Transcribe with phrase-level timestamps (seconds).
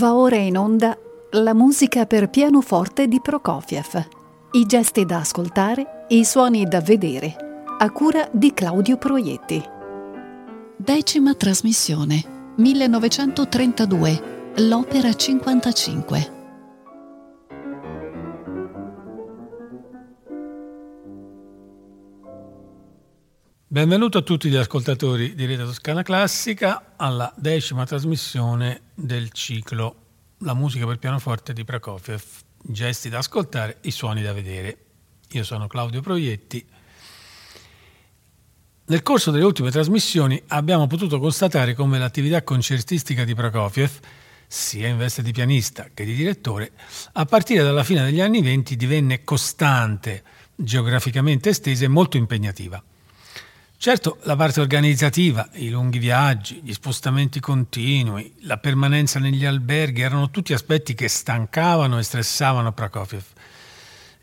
[0.00, 0.96] Va ora in onda
[1.32, 4.08] la musica per pianoforte di Prokofiev.
[4.52, 7.36] I gesti da ascoltare, i suoni da vedere.
[7.78, 9.62] A cura di Claudio Proietti.
[10.74, 12.54] Decima trasmissione.
[12.56, 14.52] 1932.
[14.56, 16.39] L'Opera 55.
[23.72, 30.06] Benvenuto a tutti gli ascoltatori di Rete Toscana Classica alla decima trasmissione del ciclo
[30.38, 32.20] La musica per pianoforte di Prokofiev,
[32.62, 34.76] gesti da ascoltare, i suoni da vedere.
[35.28, 36.66] Io sono Claudio Proietti.
[38.86, 44.00] Nel corso delle ultime trasmissioni abbiamo potuto constatare come l'attività concertistica di Prokofiev,
[44.48, 46.72] sia in veste di pianista che di direttore,
[47.12, 50.24] a partire dalla fine degli anni venti divenne costante,
[50.56, 52.82] geograficamente estesa e molto impegnativa.
[53.82, 60.28] Certo, la parte organizzativa, i lunghi viaggi, gli spostamenti continui, la permanenza negli alberghi erano
[60.28, 63.24] tutti aspetti che stancavano e stressavano Prokofiev,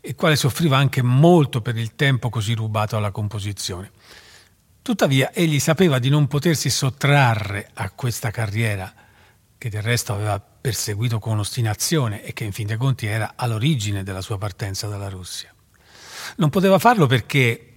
[0.02, 3.90] il quale soffriva anche molto per il tempo così rubato alla composizione.
[4.80, 8.94] Tuttavia, egli sapeva di non potersi sottrarre a questa carriera,
[9.58, 14.04] che del resto aveva perseguito con ostinazione e che in fin dei conti era all'origine
[14.04, 15.52] della sua partenza dalla Russia.
[16.36, 17.67] Non poteva farlo perché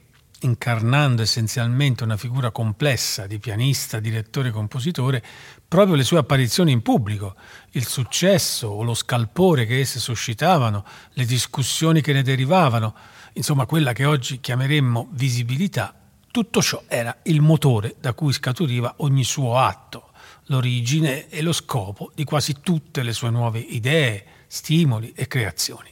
[0.42, 5.24] incarnando essenzialmente una figura complessa di pianista, direttore e compositore,
[5.68, 7.36] proprio le sue apparizioni in pubblico,
[7.72, 12.96] il successo o lo scalpore che esse suscitavano, le discussioni che ne derivavano,
[13.34, 15.96] insomma quella che oggi chiameremmo visibilità,
[16.32, 20.12] tutto ciò era il motore da cui scaturiva ogni suo atto,
[20.46, 25.90] l'origine e lo scopo di quasi tutte le sue nuove idee, stimoli e creazioni.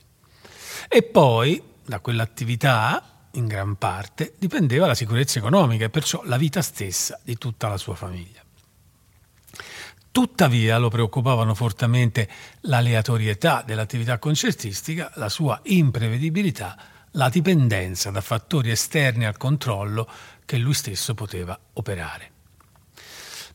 [0.88, 6.62] E poi, da quell'attività, in gran parte dipendeva la sicurezza economica e perciò la vita
[6.62, 8.44] stessa di tutta la sua famiglia.
[10.12, 12.28] Tuttavia lo preoccupavano fortemente
[12.62, 16.78] l'aleatorietà dell'attività concertistica, la sua imprevedibilità,
[17.12, 20.10] la dipendenza da fattori esterni al controllo
[20.46, 22.32] che lui stesso poteva operare.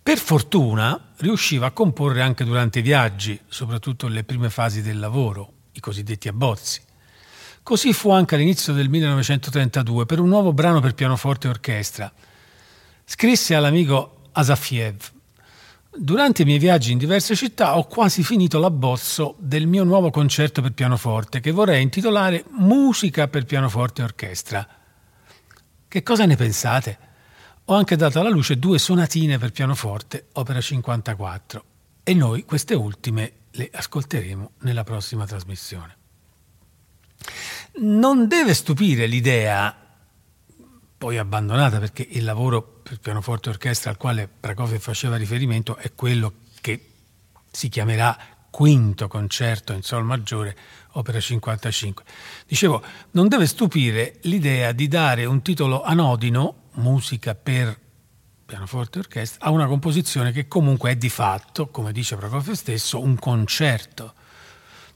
[0.00, 5.52] Per fortuna riusciva a comporre anche durante i viaggi, soprattutto nelle prime fasi del lavoro,
[5.72, 6.80] i cosiddetti abbozzi.
[7.64, 12.12] Così fu anche all'inizio del 1932 per un nuovo brano per pianoforte e orchestra.
[13.06, 15.10] Scrisse all'amico Asafiev
[15.96, 20.60] Durante i miei viaggi in diverse città ho quasi finito l'abbozzo del mio nuovo concerto
[20.60, 24.68] per pianoforte che vorrei intitolare Musica per pianoforte e orchestra.
[25.88, 26.98] Che cosa ne pensate?
[27.64, 31.64] Ho anche dato alla luce due sonatine per pianoforte, opera 54,
[32.02, 35.96] e noi queste ultime le ascolteremo nella prossima trasmissione.
[37.76, 39.76] Non deve stupire l'idea,
[40.96, 45.92] poi abbandonata perché il lavoro per pianoforte e orchestra al quale Prokofiev faceva riferimento è
[45.92, 46.90] quello che
[47.50, 48.16] si chiamerà
[48.48, 50.56] quinto concerto in sol maggiore,
[50.92, 52.04] opera 55.
[52.46, 52.80] Dicevo,
[53.12, 57.76] non deve stupire l'idea di dare un titolo anodino, musica per
[58.46, 63.00] pianoforte e orchestra, a una composizione che comunque è di fatto, come dice Prokofiev stesso,
[63.00, 64.14] un concerto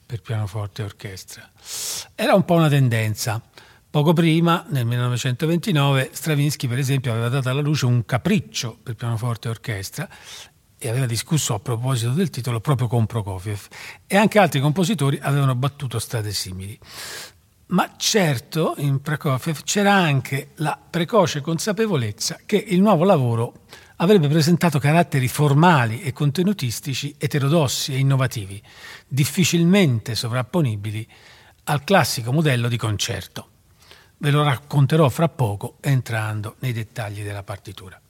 [0.08, 1.50] per pianoforte e orchestra.
[2.14, 3.42] Era un po' una tendenza.
[3.91, 9.48] Poco prima, nel 1929, Stravinsky, per esempio, aveva dato alla luce un capriccio per pianoforte
[9.48, 10.08] e orchestra
[10.78, 13.68] e aveva discusso a proposito del titolo proprio con Prokofiev
[14.06, 16.78] e anche altri compositori avevano battuto strade simili.
[17.66, 23.52] Ma certo in Prokofiev c'era anche la precoce consapevolezza che il nuovo lavoro
[24.00, 28.62] avrebbe presentato caratteri formali e contenutistici eterodossi e innovativi,
[29.06, 31.06] difficilmente sovrapponibili
[31.64, 33.48] al classico modello di concerto.
[34.19, 38.00] Ve lo racconterò fra poco entrando nei dettagli della partitura.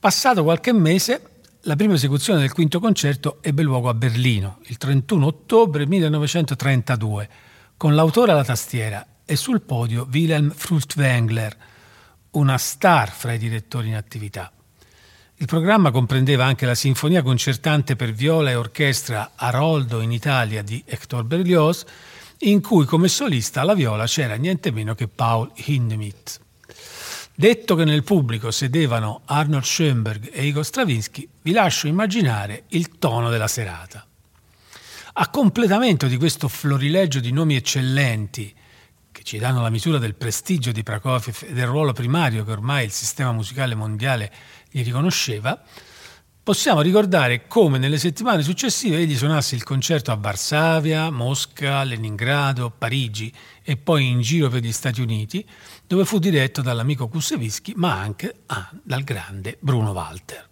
[0.00, 5.26] Passato qualche mese, la prima esecuzione del quinto concerto ebbe luogo a Berlino il 31
[5.26, 7.28] ottobre 1932
[7.76, 11.56] con l'autore alla tastiera e sul podio Wilhelm Furtwängler,
[12.32, 14.52] una star fra i direttori in attività.
[15.40, 20.82] Il programma comprendeva anche la sinfonia concertante per viola e orchestra Aroldo in Italia di
[20.84, 21.84] Hector Berlioz,
[22.38, 26.40] in cui come solista alla viola c'era niente meno che Paul Hindemith.
[27.36, 33.30] Detto che nel pubblico sedevano Arnold Schoenberg e Igor Stravinsky, vi lascio immaginare il tono
[33.30, 34.04] della serata.
[35.12, 38.52] A completamento di questo florileggio di nomi eccellenti,
[39.12, 42.84] che ci danno la misura del prestigio di Prokofiev e del ruolo primario che ormai
[42.84, 44.32] il sistema musicale mondiale
[44.70, 45.62] gli riconosceva,
[46.42, 53.32] possiamo ricordare come nelle settimane successive egli suonasse il concerto a Varsavia, Mosca, Leningrado, Parigi
[53.62, 55.46] e poi in giro per gli Stati Uniti,
[55.86, 60.48] dove fu diretto dall'amico Kusevisky, ma anche ah, dal grande Bruno Walter.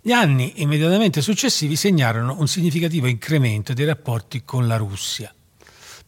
[0.00, 5.34] Gli anni immediatamente successivi segnarono un significativo incremento dei rapporti con la Russia.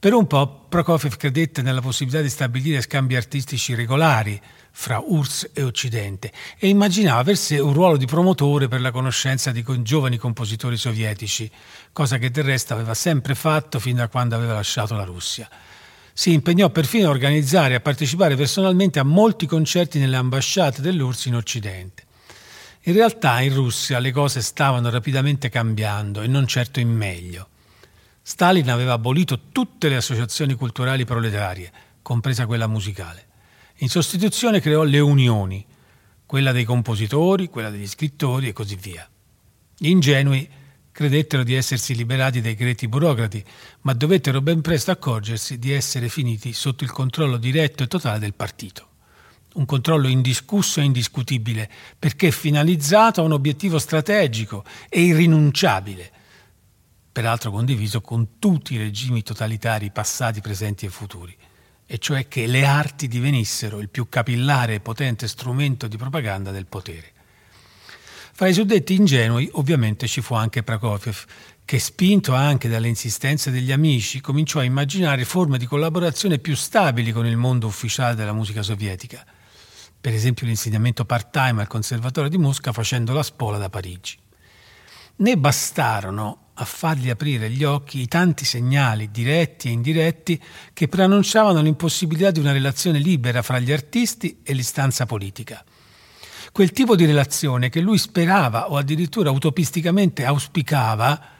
[0.00, 4.40] Per un po' Prokofiev credette nella possibilità di stabilire scambi artistici regolari
[4.70, 9.50] fra URSS e Occidente e immaginava per sé un ruolo di promotore per la conoscenza
[9.50, 11.50] di giovani compositori sovietici,
[11.92, 15.48] cosa che del resto aveva sempre fatto fin da quando aveva lasciato la Russia.
[16.12, 21.24] Si impegnò perfino a organizzare e a partecipare personalmente a molti concerti nelle ambasciate dell'URSS
[21.24, 22.04] in Occidente.
[22.82, 27.48] In realtà in Russia le cose stavano rapidamente cambiando e non certo in meglio.
[28.28, 31.72] Stalin aveva abolito tutte le associazioni culturali proletarie,
[32.02, 33.26] compresa quella musicale.
[33.76, 35.64] In sostituzione creò le unioni,
[36.26, 39.08] quella dei compositori, quella degli scrittori e così via.
[39.78, 40.46] Gli ingenui
[40.92, 43.42] credettero di essersi liberati dai greti burocrati,
[43.80, 48.34] ma dovettero ben presto accorgersi di essere finiti sotto il controllo diretto e totale del
[48.34, 48.86] partito
[49.54, 56.12] un controllo indiscusso e indiscutibile, perché finalizzato a un obiettivo strategico e irrinunciabile,
[57.18, 61.36] peraltro condiviso con tutti i regimi totalitari passati, presenti e futuri,
[61.84, 66.66] e cioè che le arti divenissero il più capillare e potente strumento di propaganda del
[66.66, 67.10] potere.
[68.32, 71.24] Fra i suddetti ingenui ovviamente ci fu anche Prokofiev,
[71.64, 77.10] che spinto anche dalle insistenze degli amici cominciò a immaginare forme di collaborazione più stabili
[77.10, 79.26] con il mondo ufficiale della musica sovietica–
[80.00, 84.16] per esempio l'insegnamento part-time al Conservatorio di Mosca facendo la spola da Parigi.
[85.16, 90.40] Ne bastarono a fargli aprire gli occhi i tanti segnali, diretti e indiretti,
[90.72, 95.64] che preannunciavano l'impossibilità di una relazione libera fra gli artisti e l'istanza politica.
[96.50, 101.36] Quel tipo di relazione che lui sperava o addirittura utopisticamente auspicava,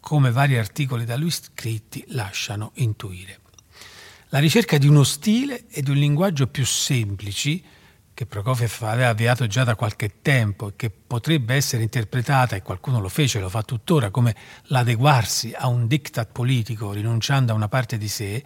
[0.00, 3.40] come vari articoli da lui scritti lasciano intuire.
[4.30, 7.62] La ricerca di uno stile e di un linguaggio più semplici,
[8.16, 12.98] che Prokofiev aveva avviato già da qualche tempo e che potrebbe essere interpretata, e qualcuno
[12.98, 14.34] lo fece, lo fa tuttora, come
[14.68, 18.42] l'adeguarsi a un diktat politico rinunciando a una parte di sé,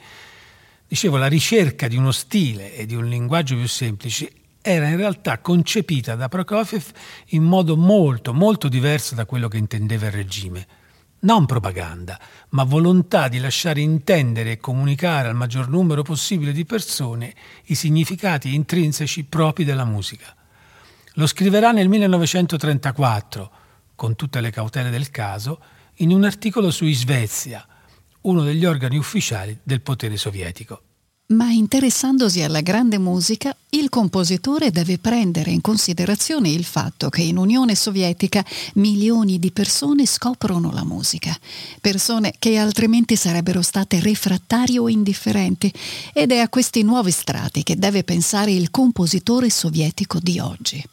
[0.88, 4.28] dicevo, la ricerca di uno stile e di un linguaggio più semplici
[4.60, 6.90] era in realtà concepita da Prokofiev
[7.28, 10.66] in modo molto, molto diverso da quello che intendeva il regime
[11.20, 12.18] non propaganda,
[12.50, 17.34] ma volontà di lasciare intendere e comunicare al maggior numero possibile di persone
[17.66, 20.34] i significati intrinseci propri della musica.
[21.14, 23.50] Lo scriverà nel 1934,
[23.94, 25.60] con tutte le cautele del caso,
[25.96, 27.66] in un articolo su Svezia,
[28.22, 30.82] uno degli organi ufficiali del potere sovietico.
[31.30, 37.36] Ma interessandosi alla grande musica, il compositore deve prendere in considerazione il fatto che in
[37.36, 38.44] Unione Sovietica
[38.74, 41.38] milioni di persone scoprono la musica,
[41.80, 45.72] persone che altrimenti sarebbero state refrattarie o indifferenti,
[46.12, 50.84] ed è a questi nuovi strati che deve pensare il compositore sovietico di oggi.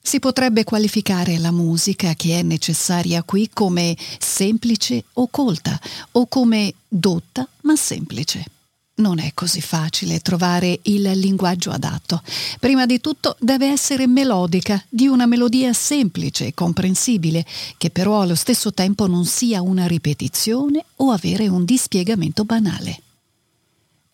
[0.00, 5.78] Si potrebbe qualificare la musica che è necessaria qui come semplice o colta,
[6.12, 8.58] o come dotta ma semplice.
[9.00, 12.22] Non è così facile trovare il linguaggio adatto.
[12.58, 17.46] Prima di tutto deve essere melodica, di una melodia semplice e comprensibile,
[17.78, 23.00] che però allo stesso tempo non sia una ripetizione o avere un dispiegamento banale.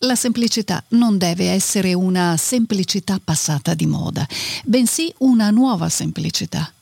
[0.01, 4.25] La semplicità non deve essere una semplicità passata di moda,
[4.65, 6.73] bensì una nuova semplicità,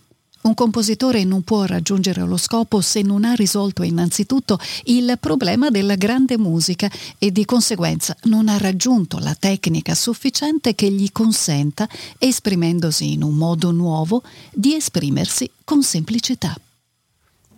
[0.44, 5.94] un compositore non può raggiungere lo scopo se non ha risolto innanzitutto il problema della
[5.94, 13.12] grande musica e di conseguenza non ha raggiunto la tecnica sufficiente che gli consenta, esprimendosi
[13.12, 14.22] in un modo nuovo,
[14.52, 16.54] di esprimersi con semplicità.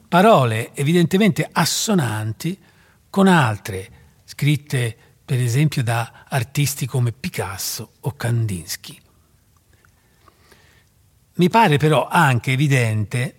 [0.09, 2.57] Parole evidentemente assonanti
[3.11, 3.91] con altre,
[4.25, 9.01] scritte per esempio da artisti come Picasso o Kandinsky.
[11.39, 13.35] Mi pare però anche evidente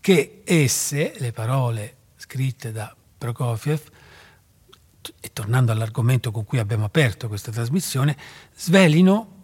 [0.00, 3.80] che esse, le parole scritte da Prokofiev,
[5.18, 8.14] e tornando all'argomento con cui abbiamo aperto questa trasmissione,
[8.54, 9.36] svelino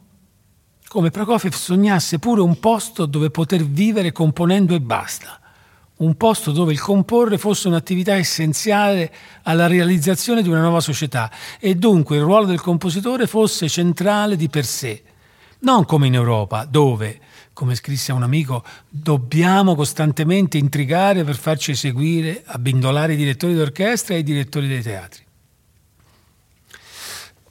[0.86, 5.40] come Prokofiev sognasse pure un posto dove poter vivere componendo e basta,
[5.96, 9.12] un posto dove il comporre fosse un'attività essenziale
[9.44, 14.50] alla realizzazione di una nuova società e dunque il ruolo del compositore fosse centrale di
[14.50, 15.02] per sé,
[15.60, 17.20] non come in Europa, dove
[17.54, 24.14] come scrisse a un amico, dobbiamo costantemente intrigare per farci eseguire, abbindolare i direttori d'orchestra
[24.14, 25.22] e i direttori dei teatri.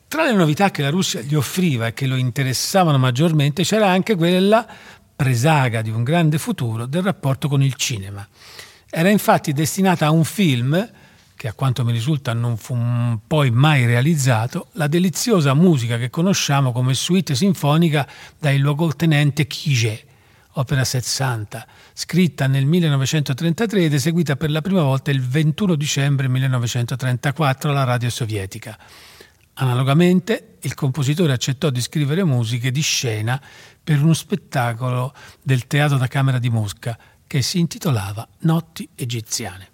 [0.08, 4.16] Tra le novità che la Russia gli offriva e che lo interessavano maggiormente c'era anche
[4.16, 4.68] quella
[5.16, 8.28] presaga di un grande futuro del rapporto con il cinema.
[8.90, 10.92] Era infatti destinata a un film
[11.44, 12.74] che a quanto mi risulta non fu
[13.28, 18.08] poi mai realizzato, la deliziosa musica che conosciamo come suite sinfonica
[18.40, 20.06] dai luogotenente Kijé,
[20.54, 27.72] opera 60, scritta nel 1933 ed eseguita per la prima volta il 21 dicembre 1934
[27.72, 28.80] alla radio sovietica.
[29.56, 33.38] Analogamente, il compositore accettò di scrivere musiche di scena
[33.84, 36.98] per uno spettacolo del Teatro da Camera di Mosca
[37.28, 39.72] che si intitolava Notti egiziane.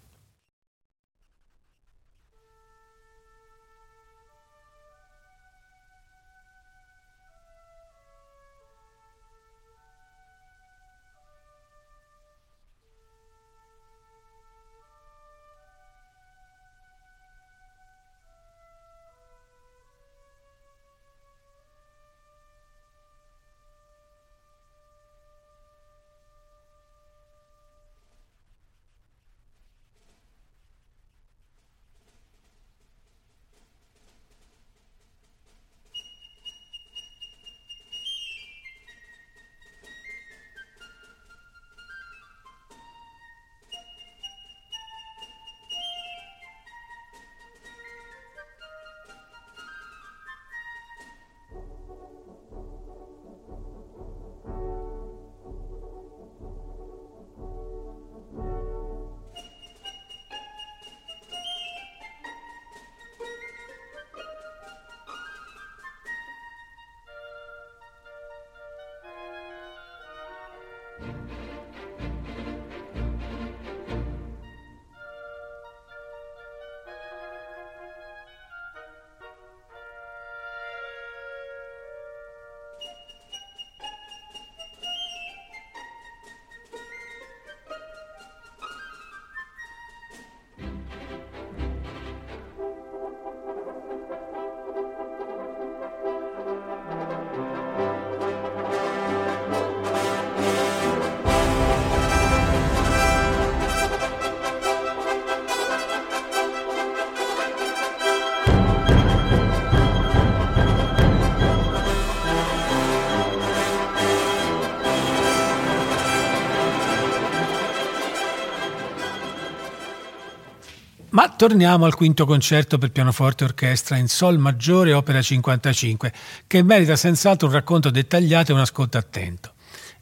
[121.39, 126.11] Torniamo al quinto concerto per pianoforte e orchestra in Sol maggiore, opera 55,
[126.45, 129.53] che merita senz'altro un racconto dettagliato e un ascolto attento.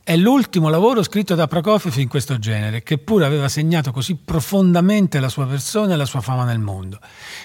[0.04, 5.20] È l'ultimo lavoro scritto da Prokofiev in questo genere, che pure aveva segnato così profondamente
[5.20, 7.00] la sua persona e la sua fama nel mondo.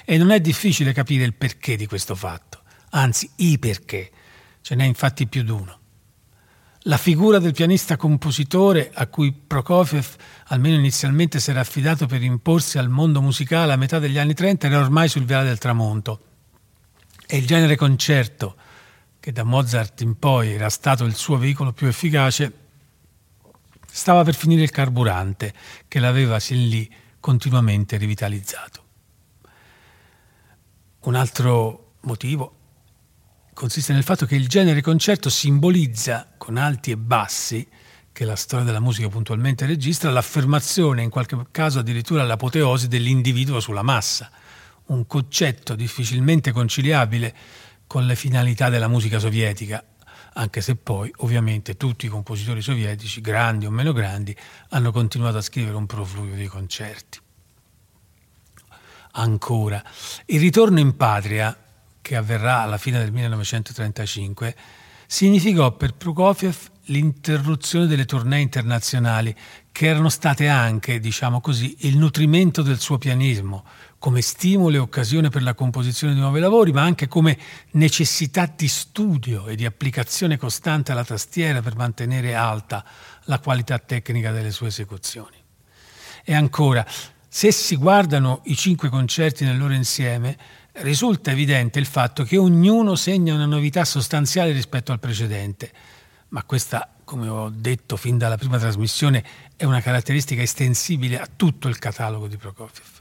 [0.07, 4.11] E non è difficile capire il perché di questo fatto, anzi i perché.
[4.63, 5.82] Ce n'è infatti più di uno.
[6.87, 12.77] La figura del pianista compositore a cui Prokofiev, almeno inizialmente, si era affidato per imporsi
[12.77, 16.21] al mondo musicale a metà degli anni 30 era ormai sul viale del tramonto.
[17.25, 18.57] E il genere concerto,
[19.21, 22.53] che da Mozart in poi era stato il suo veicolo più efficace,
[23.87, 25.55] stava per finire il carburante
[25.87, 28.85] che l'aveva sin lì continuamente rivitalizzato.
[31.03, 32.62] Un altro motivo
[33.55, 37.67] consiste nel fatto che il genere concerto simbolizza, con alti e bassi,
[38.13, 43.83] che la storia della musica puntualmente registra, l'affermazione, in qualche caso addirittura l'apoteosi dell'individuo sulla
[43.83, 44.31] massa,
[44.87, 47.35] un concetto difficilmente conciliabile
[47.87, 49.83] con le finalità della musica sovietica,
[50.35, 54.37] anche se poi ovviamente tutti i compositori sovietici, grandi o meno grandi,
[54.71, 57.19] hanno continuato a scrivere un profluvio di concerti.
[59.13, 59.83] Ancora,
[60.27, 61.57] il ritorno in patria
[62.03, 64.55] che avverrà alla fine del 1935,
[65.07, 69.35] significò per Prokofiev l'interruzione delle tournée internazionali,
[69.71, 73.65] che erano state anche, diciamo così, il nutrimento del suo pianismo,
[73.99, 77.39] come stimolo e occasione per la composizione di nuovi lavori, ma anche come
[77.73, 82.85] necessità di studio e di applicazione costante alla tastiera per mantenere alta
[83.25, 85.37] la qualità tecnica delle sue esecuzioni.
[86.25, 86.85] E ancora,
[87.29, 90.37] se si guardano i cinque concerti nel loro insieme,
[90.75, 95.71] risulta evidente il fatto che ognuno segna una novità sostanziale rispetto al precedente,
[96.29, 99.25] ma questa, come ho detto fin dalla prima trasmissione,
[99.57, 103.01] è una caratteristica estensibile a tutto il catalogo di Prokofiev.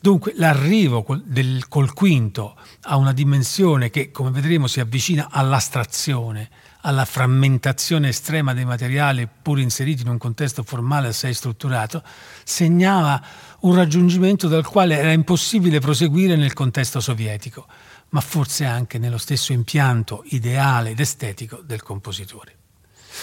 [0.00, 6.50] Dunque l'arrivo col, del, col quinto a una dimensione che, come vedremo, si avvicina all'astrazione,
[6.80, 12.02] alla frammentazione estrema dei materiali pur inseriti in un contesto formale assai strutturato,
[12.42, 13.22] segnava
[13.62, 17.66] un raggiungimento dal quale era impossibile proseguire nel contesto sovietico,
[18.10, 22.56] ma forse anche nello stesso impianto ideale ed estetico del compositore.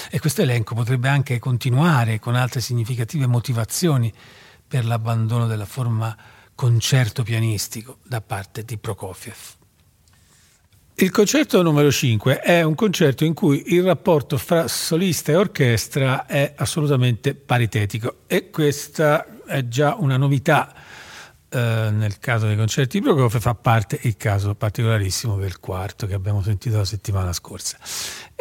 [0.09, 4.13] E questo elenco potrebbe anche continuare con altre significative motivazioni
[4.67, 6.15] per l'abbandono della forma
[6.55, 9.57] concerto pianistico da parte di Prokofiev.
[10.95, 16.25] Il concerto numero 5 è un concerto in cui il rapporto fra solista e orchestra
[16.25, 20.73] è assolutamente paritetico e questa è già una novità
[21.51, 26.13] eh, nel caso dei concerti di Prokofiev fa parte il caso particolarissimo del quarto che
[26.13, 27.77] abbiamo sentito la settimana scorsa.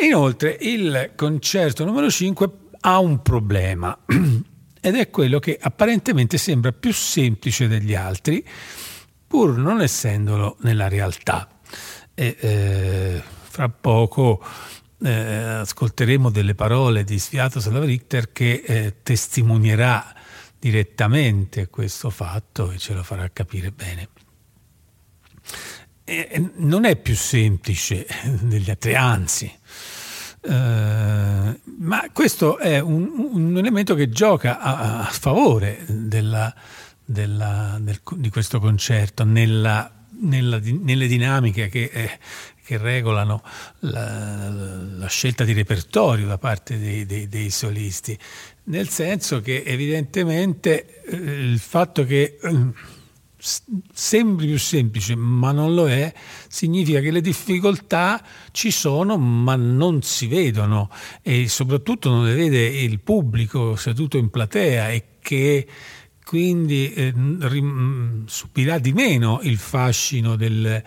[0.05, 2.51] Inoltre il concerto numero 5
[2.81, 3.99] ha un problema
[4.81, 8.47] ed è quello che apparentemente sembra più semplice degli altri
[9.27, 11.49] pur non essendolo nella realtà
[12.15, 14.43] e eh, fra poco
[15.03, 20.15] eh, ascolteremo delle parole di Sviatoslav Richter che eh, testimonierà
[20.59, 24.09] direttamente questo fatto e ce lo farà capire bene.
[26.05, 28.07] E non è più semplice
[28.43, 29.53] degli altri, anzi,
[30.41, 36.55] Uh, ma questo è un, un, elemento che gioca a, a favore della,
[37.05, 42.19] della, del, di questo concerto nella nella, nelle dinamiche che, eh,
[42.69, 43.43] che regolano
[43.79, 48.19] la, la, scelta di repertorio da parte dei, dei, dei solisti,
[48.65, 52.67] nel senso che evidentemente eh, il fatto che eh,
[53.91, 56.13] sembri più semplice ma non lo è,
[56.47, 60.91] significa che le difficoltà ci sono ma non si vedono.
[61.23, 65.67] E soprattutto non le vede il pubblico seduto in platea e che
[66.23, 70.83] quindi eh, rim, subirà di meno il fascino del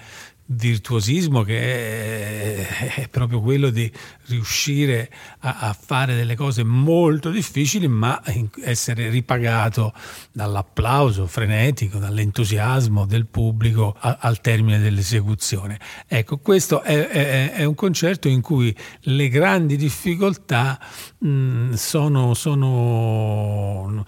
[0.52, 3.92] virtuosismo che è, proprio quello di
[4.28, 8.22] riuscire a, a, fare delle cose molto difficili ma
[8.64, 9.94] essere ripagato
[10.32, 15.80] dall'applauso frenetico, dall'entusiasmo del pubblico a, al termine dell'esecuzione.
[16.08, 20.80] Ecco, questo è, è, è, un concerto in cui le grandi difficoltà
[21.20, 24.06] mh, sono, sono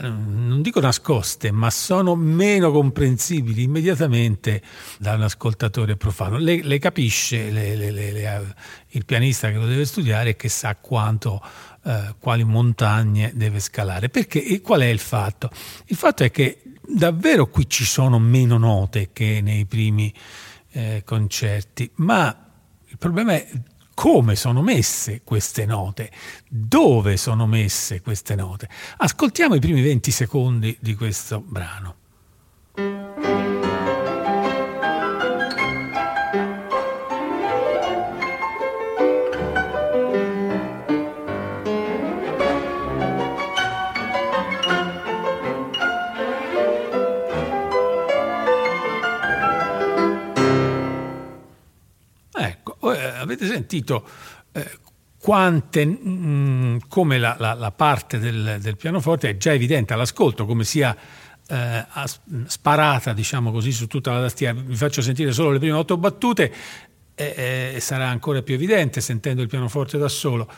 [0.00, 4.62] non dico nascoste, ma sono meno comprensibili immediatamente
[4.98, 6.38] da un ascoltatore profano.
[6.38, 8.54] Le, le capisce le, le,
[8.88, 11.42] il pianista che lo deve studiare e che sa quanto,
[11.84, 14.08] eh, quali montagne deve scalare.
[14.08, 15.50] Perché qual è il fatto?
[15.86, 20.12] Il fatto è che davvero qui ci sono meno note che nei primi
[20.72, 22.48] eh, concerti, ma
[22.86, 23.46] il problema è
[24.00, 26.10] come sono messe queste note,
[26.48, 28.66] dove sono messe queste note.
[28.96, 31.99] Ascoltiamo i primi 20 secondi di questo brano.
[53.20, 54.06] Avete sentito
[54.52, 54.78] eh,
[55.18, 60.46] quante, mh, mm, come la, la, la parte del, del, pianoforte è già evidente all'ascolto,
[60.46, 60.96] come sia
[61.46, 61.84] eh,
[62.46, 64.58] sparata, diciamo così, su tutta la tastiera.
[64.58, 66.52] Vi faccio sentire solo le prime otto battute
[67.14, 70.48] e, e sarà ancora più evidente sentendo il pianoforte da solo.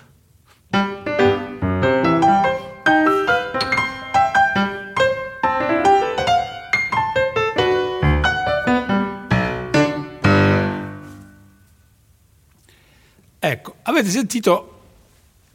[13.45, 14.69] Ecco, avete sentito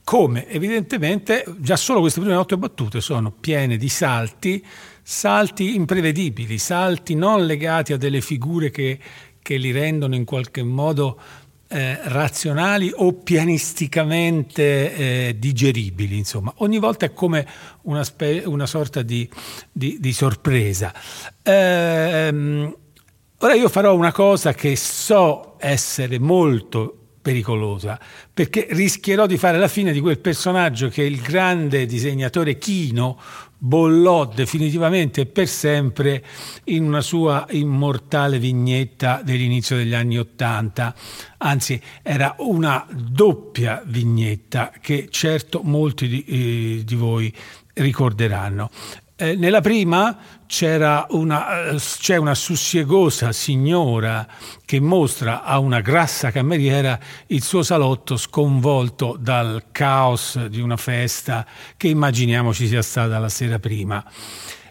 [0.04, 4.62] come evidentemente già solo queste prime otto battute sono piene di salti,
[5.02, 9.00] salti imprevedibili, salti non legati a delle figure che,
[9.42, 11.18] che li rendono in qualche modo
[11.70, 14.94] eh, razionali o pianisticamente
[15.30, 16.18] eh, digeribili.
[16.18, 17.48] Insomma, ogni volta è come
[17.84, 19.30] una, spe- una sorta di,
[19.72, 20.94] di, di sorpresa.
[21.42, 22.76] Ehm,
[23.38, 28.00] ora io farò una cosa che so essere molto pericolosa,
[28.34, 33.20] perché rischierò di fare la fine di quel personaggio che il grande disegnatore Chino
[33.58, 36.24] bollò definitivamente e per sempre
[36.66, 40.96] in una sua immortale vignetta dell'inizio degli anni Ottanta.
[41.40, 47.34] Anzi, era una doppia vignetta che certo molti di, eh, di voi
[47.74, 48.70] ricorderanno.
[49.20, 50.16] Eh, nella prima
[51.10, 54.28] una, eh, c'è una sussiegosa signora
[54.64, 61.48] che mostra a una grassa cameriera il suo salotto sconvolto dal caos di una festa
[61.78, 64.06] che immaginiamo ci sia stata la sera prima.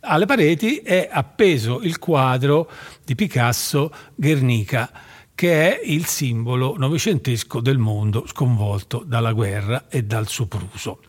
[0.02, 2.70] Alle pareti è appeso il quadro
[3.04, 4.92] di Picasso Guernica,
[5.34, 11.00] che è il simbolo novecentesco del mondo sconvolto dalla guerra e dal sopruso.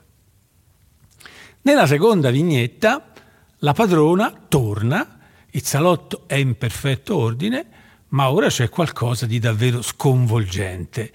[1.61, 3.11] Nella seconda vignetta
[3.59, 5.19] la padrona torna,
[5.51, 7.65] il salotto è in perfetto ordine,
[8.09, 11.11] ma ora c'è qualcosa di davvero sconvolgente,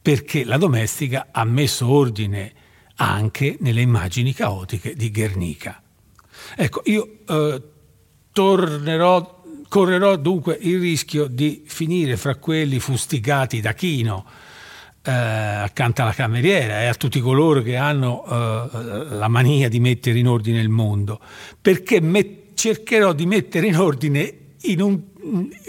[0.00, 2.52] perché la domestica ha messo ordine
[2.96, 5.82] anche nelle immagini caotiche di Guernica.
[6.56, 7.62] Ecco, io eh,
[8.32, 9.34] tornerò
[9.74, 14.24] correrò dunque il rischio di finire fra quelli fustigati da Chino
[15.04, 20.18] eh, accanto alla cameriera e a tutti coloro che hanno eh, la mania di mettere
[20.18, 21.20] in ordine il mondo,
[21.60, 25.00] perché me- cercherò di mettere in ordine in un,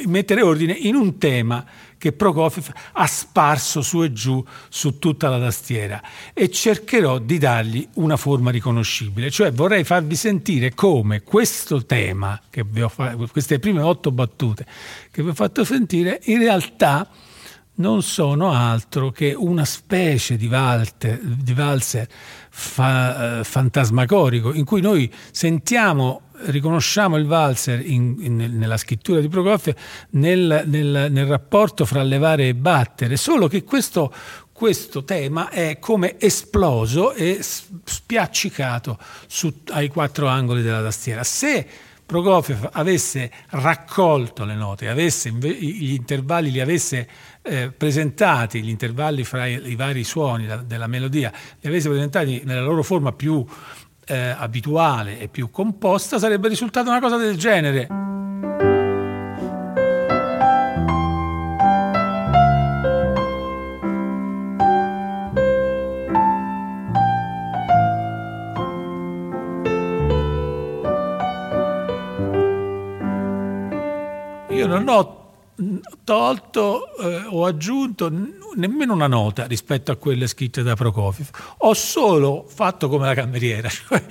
[0.06, 1.66] mettere ordine in un tema
[1.98, 6.02] che Prokofiev ha sparso su e giù su tutta la tastiera
[6.34, 12.64] e cercherò di dargli una forma riconoscibile, cioè vorrei farvi sentire come questo tema, che
[12.64, 14.66] vi ho fatto, queste prime otto battute
[15.12, 17.10] che vi ho fatto sentire, in realtà
[17.76, 22.08] non sono altro che una specie di, valter, di valzer
[22.50, 29.30] fa, eh, fantasmagorico in cui noi sentiamo riconosciamo il valzer in, in, nella scrittura di
[29.30, 29.76] Prokofiev
[30.12, 34.14] nel, nel, nel, rapporto fra levare e battere, solo che questo,
[34.52, 41.24] questo tema è come esploso e spiaccicato su, ai quattro angoli della tastiera.
[41.24, 41.66] Se
[42.06, 47.08] Prokofiev avesse raccolto le note, avesse, gli intervalli li avesse
[47.46, 52.42] eh, presentati, gli intervalli fra i, i vari suoni la, della melodia, li avesse presentati
[52.44, 53.46] nella loro forma più
[54.08, 57.88] eh, abituale e più composta, sarebbe risultata una cosa del genere.
[74.50, 75.15] Io non ho
[76.04, 78.10] tolto eh, o aggiunto
[78.56, 81.30] nemmeno una nota rispetto a quelle scritte da Prokofiev.
[81.60, 84.04] Ho solo fatto come la cameriera, cioè,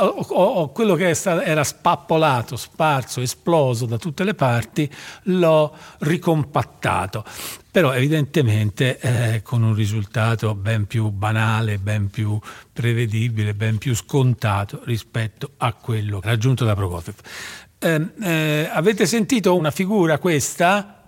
[0.00, 4.90] ho, ho, quello che stato, era spappolato, sparso, esploso da tutte le parti,
[5.24, 7.24] l'ho ricompattato.
[7.70, 12.38] Però evidentemente eh, con un risultato ben più banale, ben più
[12.72, 17.16] prevedibile, ben più scontato rispetto a quello raggiunto da Prokofiev.
[17.80, 21.03] Eh, eh, avete sentito una figura questa?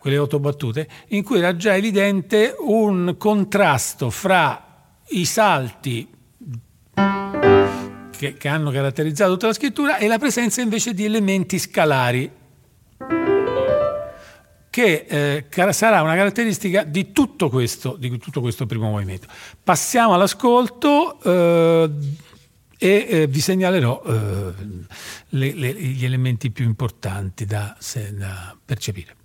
[0.00, 6.08] Quelle otto battute, in cui era già evidente un contrasto fra i salti
[8.16, 12.42] che, che hanno caratterizzato tutta la scrittura e la presenza invece di elementi scalari
[14.74, 19.28] che eh, sarà una caratteristica di tutto, questo, di tutto questo primo movimento.
[19.62, 21.20] Passiamo all'ascolto.
[21.22, 21.90] Eh,
[22.78, 24.52] e eh, vi segnalerò eh,
[25.28, 29.16] le, le, gli elementi più importanti da, se, da percepire.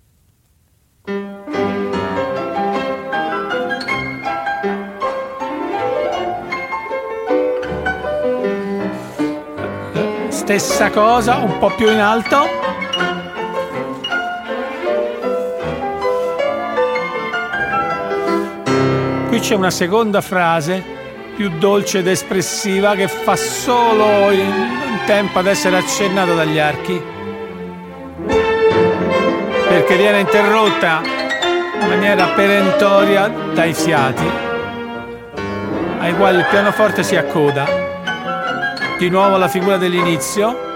[10.28, 12.46] Stessa cosa, un po' più in alto.
[19.28, 20.99] Qui c'è una seconda frase
[21.34, 27.02] più dolce ed espressiva che fa solo in tempo ad essere accennata dagli archi.
[29.68, 31.00] Perché viene interrotta
[31.80, 34.48] in maniera perentoria dai fiati
[36.00, 37.66] ai quali il pianoforte si accoda.
[38.98, 40.68] Di nuovo la figura dell'inizio.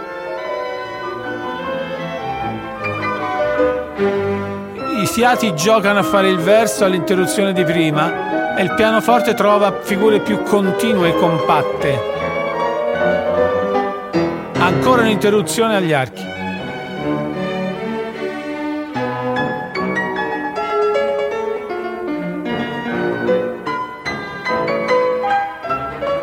[5.01, 10.21] I fiati giocano a fare il verso all'interruzione di prima e il pianoforte trova figure
[10.21, 12.01] più continue e compatte.
[14.59, 16.33] Ancora un'interruzione agli archi.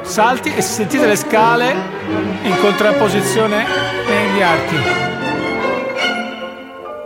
[0.02, 1.74] Salti e sentite le scale
[2.44, 3.65] in contrapposizione
[4.08, 4.76] negli archi.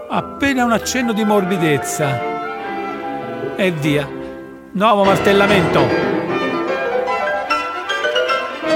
[0.10, 2.20] Appena un accenno di morbidezza
[3.56, 4.25] e via.
[4.78, 5.88] Nuovo martellamento.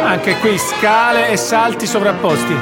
[0.02, 2.56] Anche qui scale e salti sovrapposti.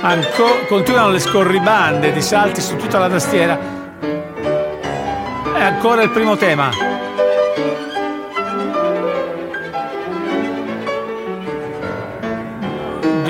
[0.00, 3.58] Anco, continuano le scorribande di salti su tutta la tastiera.
[4.00, 6.81] E ancora il primo tema.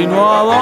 [0.02, 0.52] Di nuovo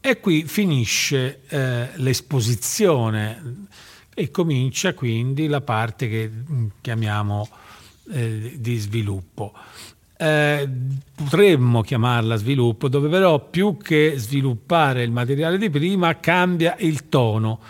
[0.00, 3.66] e qui finisce eh, l'esposizione
[4.14, 7.48] e comincia quindi la parte che mm, chiamiamo
[8.12, 9.52] eh, di sviluppo.
[10.16, 10.68] Eh,
[11.14, 17.60] potremmo chiamarla sviluppo, dove però più che sviluppare il materiale di prima cambia il tono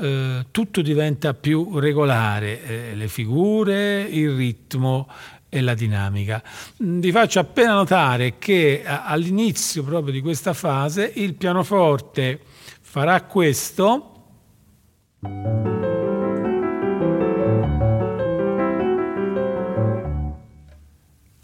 [0.00, 5.08] eh, tutto diventa più regolare, eh, le figure, il ritmo
[5.48, 6.42] e la dinamica.
[6.82, 12.40] Mm, vi faccio appena notare che all'inizio proprio di questa fase il pianoforte
[12.80, 14.12] farà questo.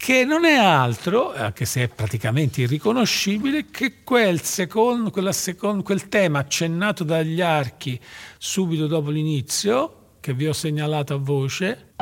[0.03, 6.39] Che non è altro, anche se è praticamente irriconoscibile, che quel, secondo, secondo, quel tema
[6.39, 7.97] accennato dagli archi
[8.37, 11.93] subito dopo l'inizio, che vi ho segnalato a voce,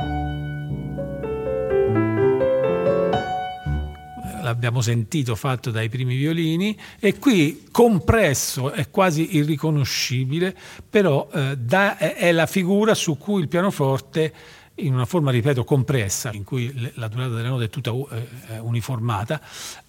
[4.42, 10.58] l'abbiamo sentito fatto dai primi violini, e qui compresso è quasi irriconoscibile,
[10.90, 14.34] però eh, da, è la figura su cui il pianoforte
[14.86, 19.39] in una forma, ripeto, compressa, in cui la durata delle note è tutta eh, uniformata,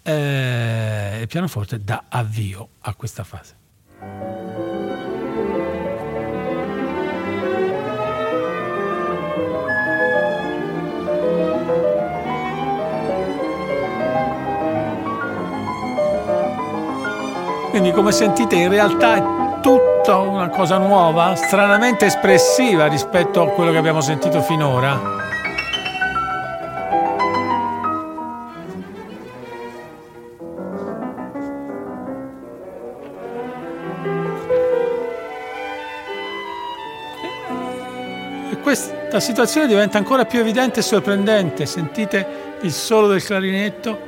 [0.02, 3.60] eh, il pianoforte dà avvio a questa fase.
[17.70, 23.78] Quindi come sentite in realtà tutta una cosa nuova, stranamente espressiva rispetto a quello che
[23.78, 25.20] abbiamo sentito finora.
[38.60, 41.66] Questa situazione diventa ancora più evidente e sorprendente.
[41.66, 43.98] Sentite il solo del clarinetto,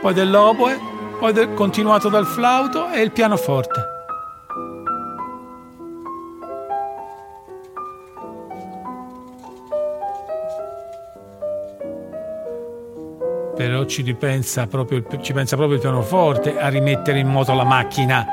[0.00, 3.94] poi dell'oboe poi continuato dal flauto e il pianoforte.
[13.56, 18.26] Però ci, ripensa proprio, ci pensa proprio il pianoforte a rimettere in moto la macchina,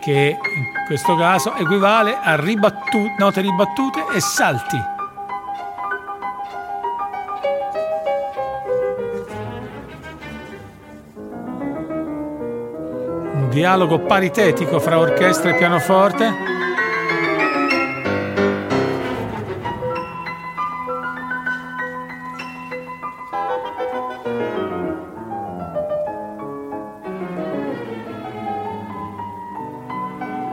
[0.00, 4.97] che in questo caso equivale a ribattu- note ribattute e salti.
[13.58, 16.32] Dialogo paritetico fra orchestra e pianoforte.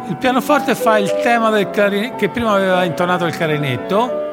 [0.08, 4.24] Il pianoforte fa il tema clarinetto che prima aveva intonato il clarinetto,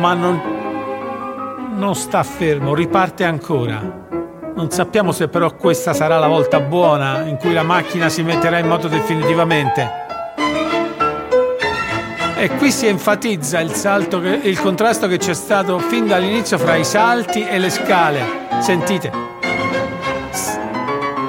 [0.00, 0.40] ma non,
[1.76, 4.07] non sta fermo, riparte ancora.
[4.58, 8.58] Non sappiamo se però questa sarà la volta buona in cui la macchina si metterà
[8.58, 9.88] in moto definitivamente.
[12.34, 16.84] E qui si enfatizza il, che, il contrasto che c'è stato fin dall'inizio fra i
[16.84, 18.26] salti e le scale.
[18.58, 19.12] Sentite,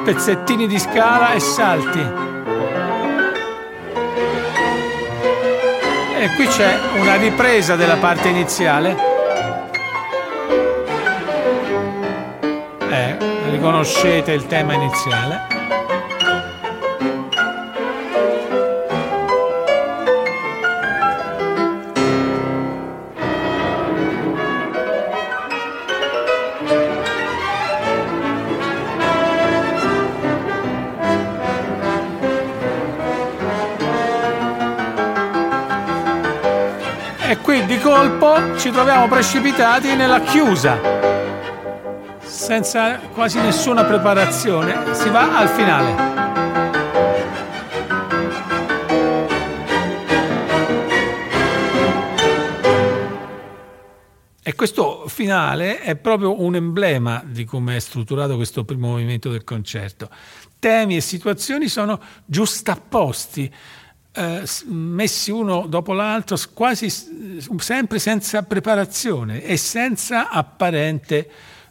[0.04, 2.00] pezzettini di scala e salti.
[6.18, 9.09] E qui c'è una ripresa della parte iniziale
[13.60, 15.48] riconoscete il tema iniziale.
[37.28, 40.99] E qui di colpo ci troviamo precipitati nella chiusa
[42.50, 46.18] senza quasi nessuna preparazione, si va al finale.
[54.42, 59.44] E questo finale è proprio un emblema di come è strutturato questo primo movimento del
[59.44, 60.10] concerto.
[60.58, 63.54] Temi e situazioni sono giustapposti,
[64.12, 66.90] eh, messi uno dopo l'altro, quasi
[67.60, 71.30] sempre senza preparazione e senza apparente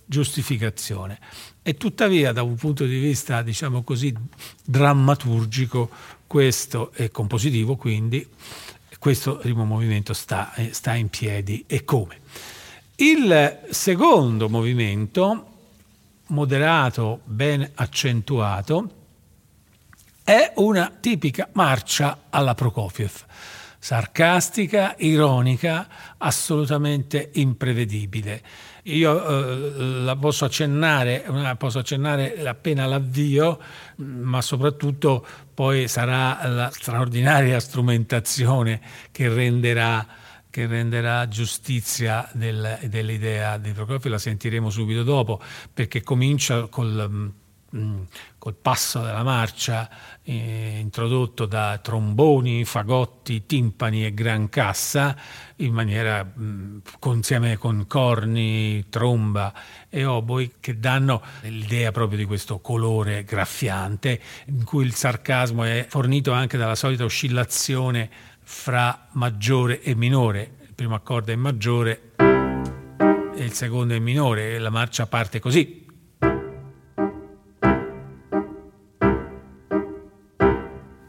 [0.09, 1.21] giustificazione.
[1.63, 4.15] E tuttavia, da un punto di vista, diciamo così,
[4.65, 5.91] drammaturgico,
[6.27, 8.27] questo è compositivo, quindi
[8.99, 12.21] questo primo movimento sta, eh, sta in piedi e come.
[12.97, 15.47] Il secondo movimento,
[16.29, 18.95] moderato, ben accentuato,
[20.25, 23.25] è una tipica marcia alla Prokofiev,
[23.79, 25.89] sarcastica, ironica,
[26.19, 28.43] assolutamente imprevedibile.
[28.85, 31.25] Io eh, la posso accennare,
[31.59, 33.61] posso accennare appena l'avvio,
[33.97, 38.81] ma soprattutto poi sarà la straordinaria strumentazione
[39.13, 40.07] che renderà,
[40.51, 45.41] che renderà giustizia del, dell'idea di Prokofiev, la sentiremo subito dopo,
[45.73, 47.33] perché comincia col
[48.39, 49.91] col passo della marcia
[50.23, 55.15] eh, introdotto da tromboni, fagotti, timpani e gran cassa
[55.57, 56.81] in maniera mh,
[57.13, 59.53] insieme con corni, tromba
[59.91, 65.87] e oboi che danno l'idea proprio di questo colore graffiante in cui il sarcasmo è
[65.89, 68.09] fornito anche dalla solita oscillazione
[68.41, 70.57] fra maggiore e minore.
[70.63, 75.88] Il primo accordo è maggiore e il secondo è minore e la marcia parte così.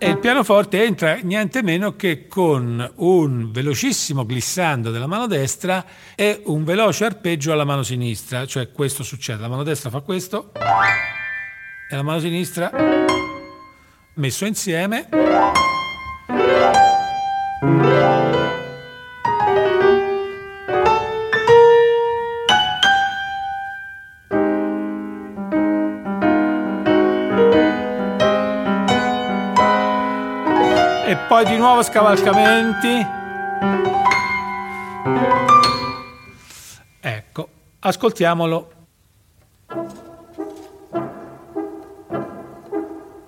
[0.01, 5.85] E il pianoforte entra niente meno che con un velocissimo glissando della mano destra
[6.15, 10.53] e un veloce arpeggio alla mano sinistra, cioè questo succede, la mano destra fa questo
[10.53, 12.71] e la mano sinistra
[14.13, 15.09] messo insieme
[31.41, 33.07] poi di nuovo scavalcamenti.
[36.99, 37.47] Ecco,
[37.79, 38.71] ascoltiamolo.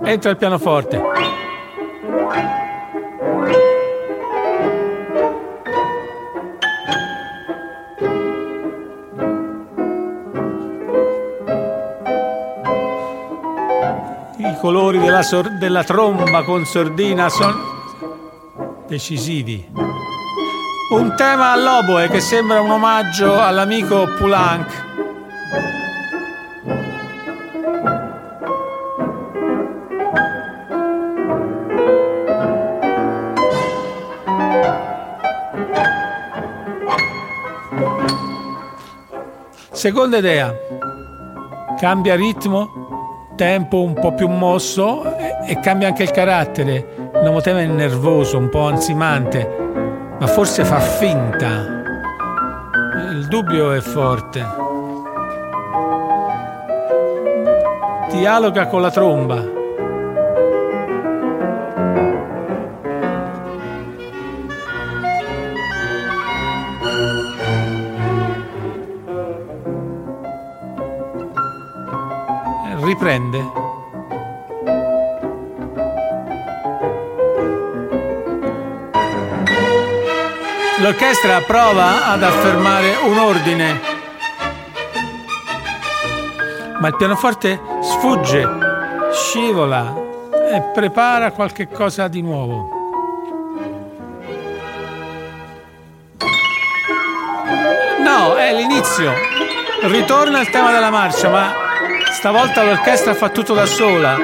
[0.04, 1.02] Entra il pianoforte.
[14.38, 17.71] I colori della, sor- della tromba con sordina sono
[18.92, 19.66] decisivi.
[20.90, 24.90] Un tema all'oboe che sembra un omaggio all'amico Poulenc.
[39.72, 40.54] Seconda idea,
[41.80, 47.01] cambia ritmo, tempo un po' più mosso e, e cambia anche il carattere.
[47.22, 49.48] Il nuovo tema è nervoso, un po' ansimante,
[50.20, 51.84] ma forse fa finta.
[53.12, 54.44] Il dubbio è forte.
[58.10, 59.60] Dialoga con la tromba.
[72.84, 73.61] riprende.
[80.82, 83.80] L'orchestra prova ad affermare un ordine,
[86.80, 88.48] ma il pianoforte sfugge,
[89.14, 89.94] scivola
[90.52, 92.80] e prepara qualche cosa di nuovo.
[98.04, 99.14] No, è l'inizio.
[99.84, 101.62] Ritorna il tema della marcia, ma
[102.12, 104.16] Stavolta l'orchestra fa tutto da sola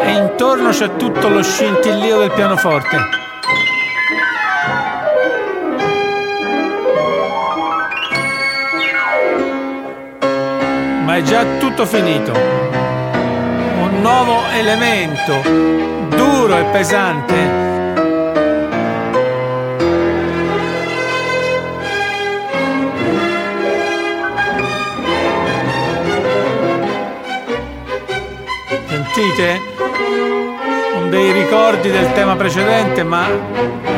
[0.00, 3.17] e intorno c'è tutto lo scintillio del pianoforte.
[11.18, 12.30] È già tutto finito.
[12.30, 15.40] Un nuovo elemento,
[16.10, 17.34] duro e pesante,
[28.86, 29.60] sentite?
[31.08, 33.26] Dei ricordi del tema precedente, ma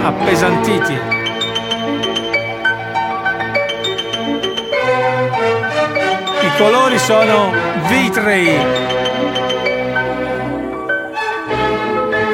[0.04, 1.19] appesantiti.
[6.60, 7.50] Colori sono
[7.88, 8.54] vitrei,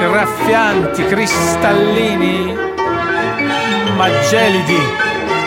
[0.00, 2.52] raffianti, cristallini,
[3.96, 4.78] ma gelidi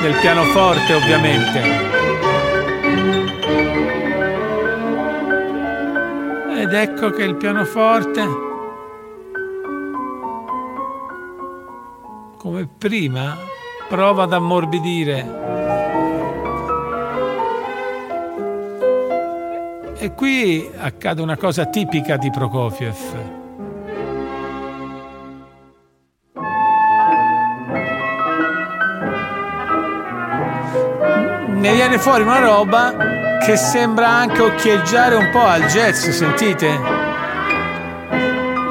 [0.01, 1.61] del pianoforte ovviamente.
[6.55, 8.27] Ed ecco che il pianoforte,
[12.37, 13.37] come prima,
[13.89, 15.48] prova ad ammorbidire.
[20.01, 22.95] E qui accade una cosa tipica di Prokofiev.
[31.47, 32.95] Ne viene fuori una roba
[33.43, 36.79] che sembra anche occhieggiare un po' al jazz, sentite?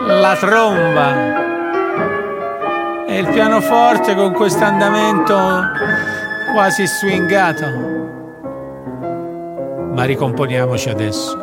[0.07, 1.37] La tromba
[3.07, 5.37] e il pianoforte con questo andamento
[6.55, 7.88] quasi swingato.
[9.99, 11.36] Ma ricomponiamoci adesso.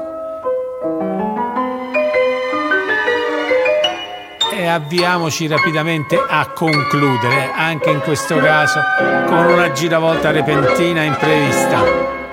[4.53, 8.79] E avviamoci rapidamente a concludere, anche in questo caso
[9.25, 12.24] con una giravolta repentina imprevista.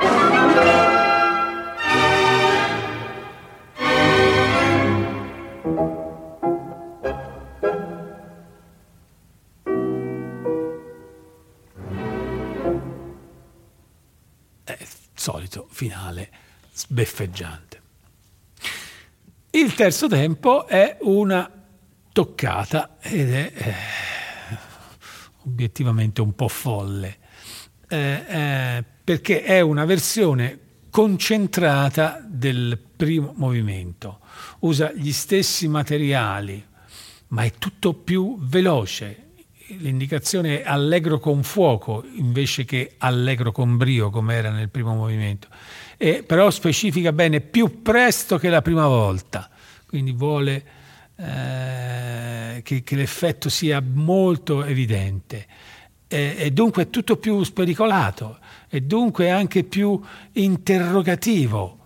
[16.92, 17.80] Sbeffeggiante.
[19.50, 21.50] Il terzo tempo è una
[22.12, 23.74] toccata ed è eh,
[25.44, 27.18] obiettivamente un po' folle,
[27.88, 30.58] eh, eh, perché è una versione
[30.90, 34.20] concentrata del primo movimento,
[34.60, 36.62] usa gli stessi materiali,
[37.28, 39.18] ma è tutto più veloce.
[39.78, 45.48] L'indicazione è allegro con fuoco invece che allegro con brio come era nel primo movimento,
[46.02, 49.48] e però specifica bene più presto che la prima volta,
[49.86, 50.64] quindi vuole
[51.14, 55.46] eh, che, che, l'effetto sia molto evidente.
[56.08, 60.00] E, e dunque è tutto più spericolato e dunque anche più
[60.32, 61.78] interrogativo.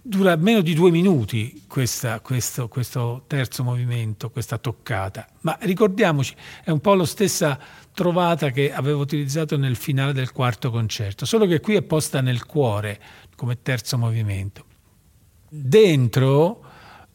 [0.00, 6.70] Dura meno di due minuti questa, questo, questo, terzo movimento, questa toccata, ma ricordiamoci, è
[6.70, 7.58] un po' la stessa
[7.94, 12.44] trovata che avevo utilizzato nel finale del quarto concerto, solo che qui è posta nel
[12.44, 13.00] cuore
[13.36, 14.64] come terzo movimento.
[15.48, 16.64] Dentro,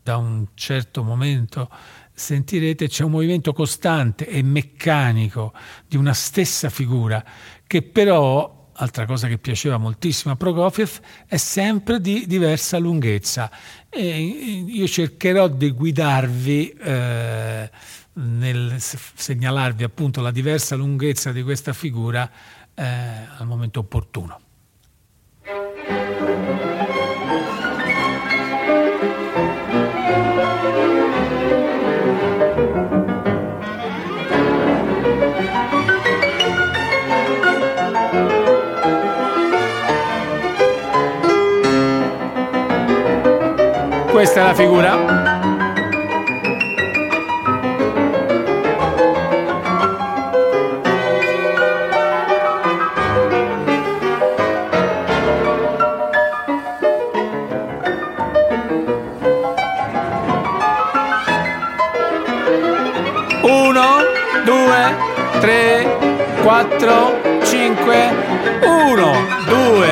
[0.02, 1.70] da un certo momento,
[2.14, 5.54] sentirete c'è un movimento costante e meccanico
[5.86, 7.24] di una stessa figura
[7.68, 13.52] che però altra cosa che piaceva moltissimo a Prokofiev, è sempre di diversa lunghezza.
[13.90, 17.70] E io cercherò di guidarvi eh,
[18.20, 22.30] nel segnalarvi appunto la diversa lunghezza di questa figura
[22.74, 22.84] eh,
[23.38, 24.40] al momento opportuno.
[44.12, 45.39] Questa è la figura.
[65.40, 65.88] 3,
[66.44, 68.14] 4, 5,
[68.64, 69.14] 1,
[69.48, 69.88] 2,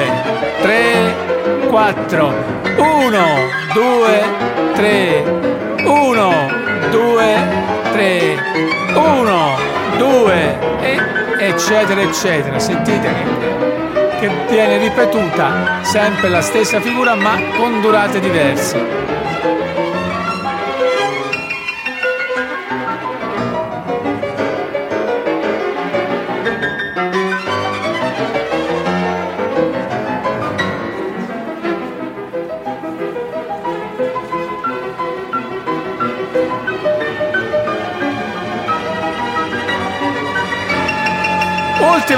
[0.61, 1.15] 3,
[1.69, 2.33] 4,
[2.77, 3.25] 1,
[3.73, 4.23] 2,
[4.73, 5.23] 3,
[5.85, 6.33] 1,
[6.91, 7.35] 2,
[7.91, 8.37] 3,
[8.93, 9.57] 1,
[9.97, 10.99] 2, e
[11.39, 12.59] eccetera, eccetera.
[12.59, 13.09] Sentite
[14.19, 19.06] che viene ripetuta sempre la stessa figura ma con durate diverse.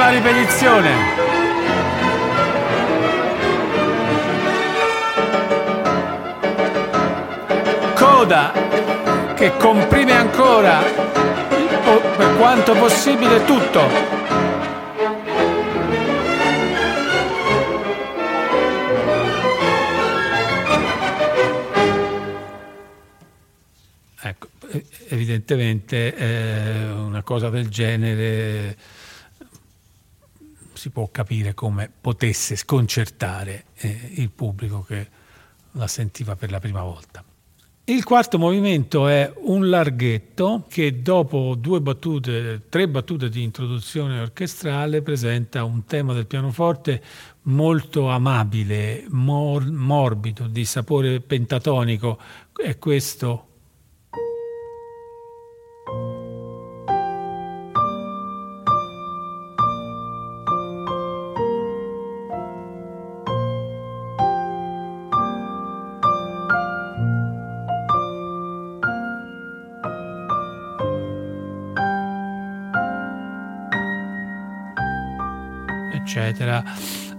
[0.09, 0.91] Ultima ripetizione.
[7.93, 10.81] Coda che comprime ancora
[12.17, 14.17] per quanto possibile tutto.
[24.21, 24.47] Ecco,
[25.09, 28.75] evidentemente eh, una cosa del genere
[30.99, 35.07] può capire come potesse sconcertare eh, il pubblico che
[35.73, 37.23] la sentiva per la prima volta.
[37.85, 45.01] Il quarto movimento è un larghetto che dopo due battute, tre battute di introduzione orchestrale
[45.01, 47.01] presenta un tema del pianoforte
[47.43, 52.19] molto amabile, mor- morbido, di sapore pentatonico.
[52.53, 53.48] È questo
[76.09, 76.63] eccetera.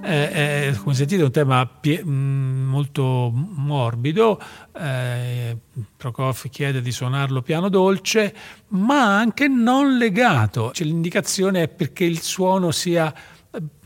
[0.02, 4.40] Eh, eh, come sentite è un tema pie- mm, molto morbido,
[4.76, 5.56] eh,
[5.96, 8.34] Prokofiev chiede di suonarlo piano dolce,
[8.68, 10.72] ma anche non legato.
[10.72, 13.12] Cioè, l'indicazione è perché il suono sia,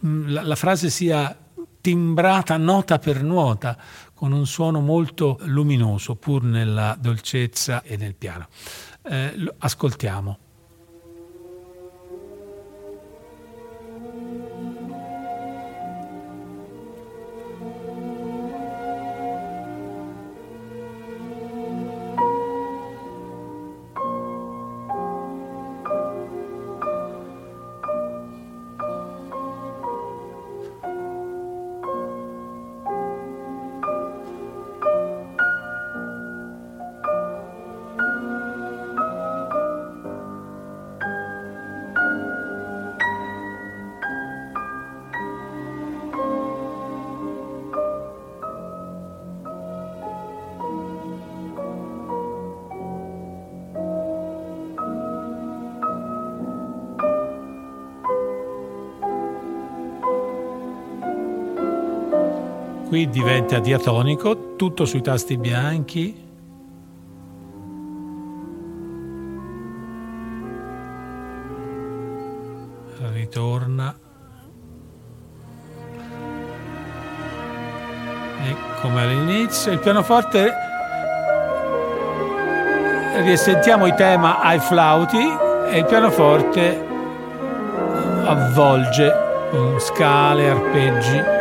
[0.06, 1.36] mm, la, la frase sia
[1.80, 3.76] timbrata nota per nota,
[4.14, 8.48] con un suono molto luminoso, pur nella dolcezza e nel piano.
[9.02, 10.38] Eh, ascoltiamo.
[62.94, 66.16] Qui diventa diatonico, tutto sui tasti bianchi.
[73.12, 73.98] Ritorna.
[78.44, 80.52] E come all'inizio, il pianoforte
[83.24, 85.18] risentiamo i tema ai flauti
[85.68, 86.86] e il pianoforte
[88.24, 89.12] avvolge
[89.78, 91.33] scale, arpeggi.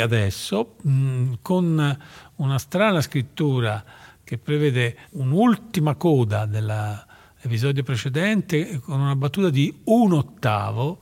[0.00, 1.98] Adesso, mh, con
[2.36, 3.84] una strana scrittura
[4.24, 10.98] che prevede un'ultima coda dell'episodio precedente, con una battuta di un ottavo,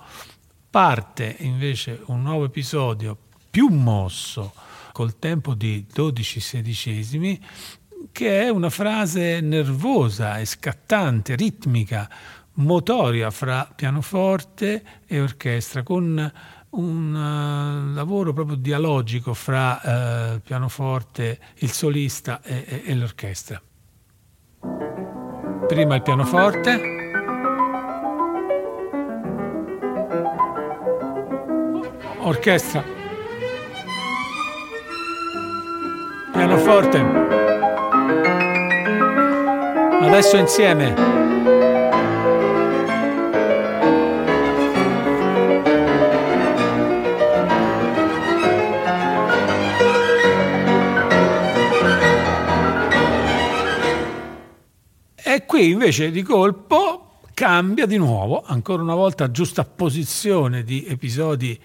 [0.71, 3.17] parte invece un nuovo episodio
[3.51, 4.53] più mosso,
[4.93, 7.41] col tempo di 12 sedicesimi,
[8.13, 12.09] che è una frase nervosa e scattante, ritmica,
[12.55, 16.33] motoria fra pianoforte e orchestra, con
[16.71, 19.81] un uh, lavoro proprio dialogico fra
[20.35, 23.61] uh, pianoforte, il solista e, e, e l'orchestra.
[25.67, 26.95] Prima il pianoforte.
[32.19, 32.83] Orchestra.
[36.33, 36.99] Pianoforte.
[40.03, 41.26] Adesso insieme.
[55.37, 61.61] E qui invece di colpo cambia di nuovo, ancora una volta giusta posizione di episodi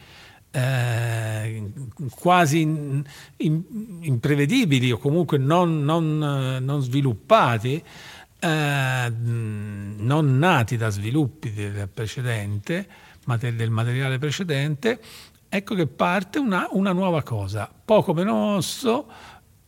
[0.52, 1.72] eh,
[2.20, 3.02] quasi in,
[3.38, 3.64] in,
[4.02, 7.82] imprevedibili o comunque non, non, non sviluppati,
[8.40, 12.86] eh, non nati da sviluppi del precedente,
[13.40, 15.00] del materiale precedente,
[15.48, 19.06] ecco che parte una, una nuova cosa, poco meno mosso,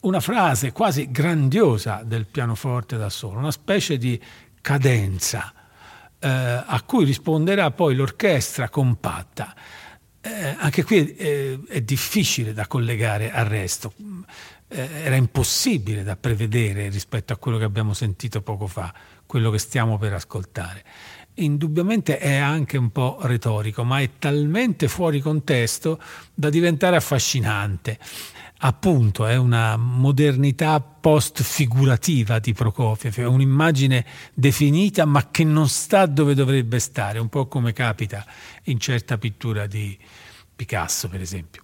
[0.03, 4.19] una frase quasi grandiosa del pianoforte da solo, una specie di
[4.61, 5.53] cadenza
[6.19, 9.53] eh, a cui risponderà poi l'orchestra compatta.
[10.21, 13.93] Eh, anche qui eh, è difficile da collegare al resto,
[14.69, 18.93] eh, era impossibile da prevedere rispetto a quello che abbiamo sentito poco fa,
[19.25, 20.83] quello che stiamo per ascoltare.
[21.35, 25.99] Indubbiamente è anche un po' retorico, ma è talmente fuori contesto
[26.33, 27.97] da diventare affascinante
[28.65, 36.33] appunto è una modernità post-figurativa di Prokofiev, è un'immagine definita ma che non sta dove
[36.33, 38.25] dovrebbe stare, un po' come capita
[38.63, 39.97] in certa pittura di
[40.55, 41.63] Picasso per esempio.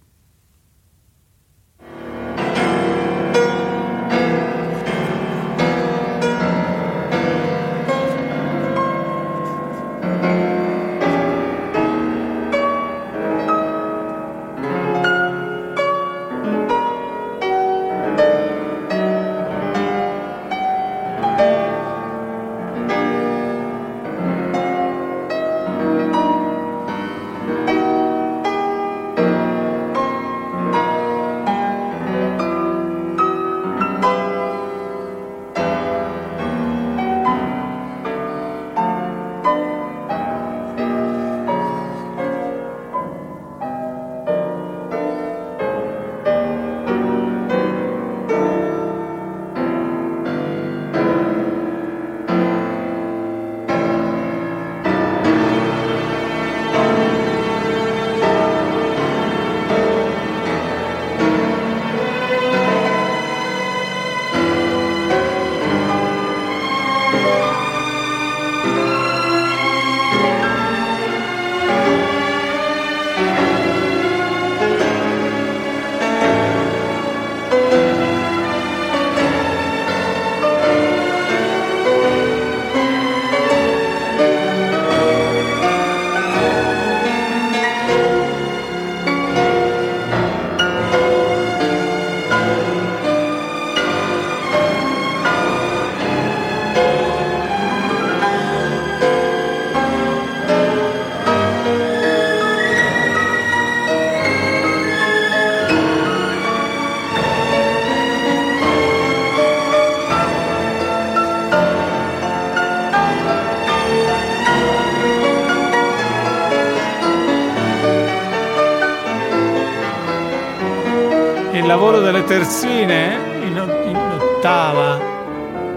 [122.30, 123.56] Terzine in,
[123.88, 124.98] in ottava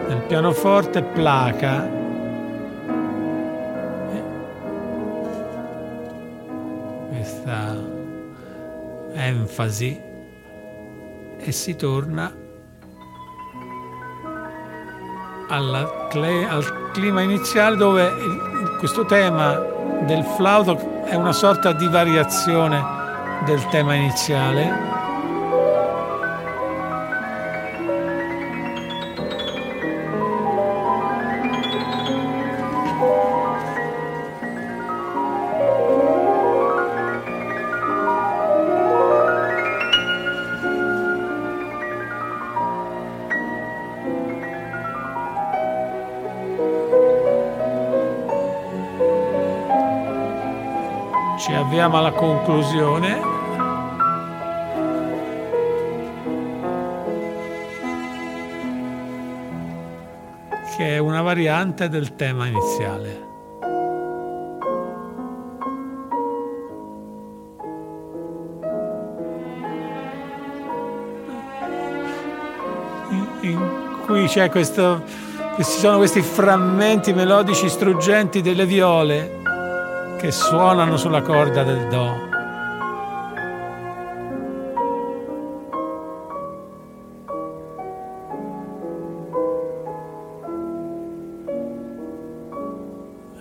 [0.07, 1.89] nel pianoforte placa.
[7.09, 7.75] Questa
[9.13, 9.99] enfasi
[11.39, 12.31] e si torna
[15.47, 18.11] alla, al clima iniziale dove
[18.77, 19.55] questo tema
[20.05, 22.79] del flauto è una sorta di variazione
[23.43, 24.92] del tema iniziale
[51.83, 53.31] arriviamo alla conclusione.
[60.75, 63.27] che è una variante del tema iniziale.
[73.41, 75.03] In cui c'è questo,
[75.57, 79.42] ci sono questi frammenti melodici struggenti delle viole
[80.23, 82.15] che suonano sulla corda del Do.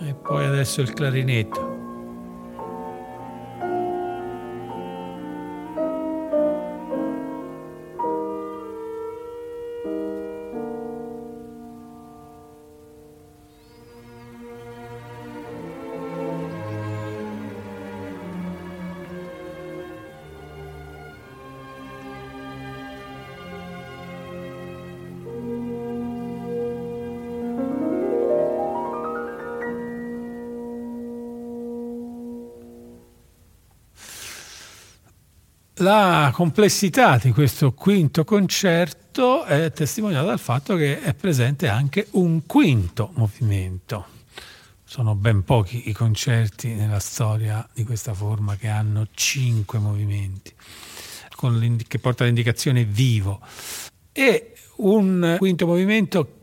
[0.01, 1.62] E poi adesso il clarinetto.
[35.83, 42.45] La complessità di questo quinto concerto è testimoniata dal fatto che è presente anche un
[42.45, 44.05] quinto movimento.
[44.85, 50.53] Sono ben pochi i concerti nella storia di questa forma che hanno cinque movimenti,
[51.85, 53.41] che porta l'indicazione vivo.
[54.13, 56.35] E un quinto movimento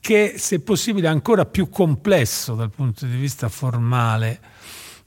[0.00, 4.40] che, se possibile, è ancora più complesso dal punto di vista formale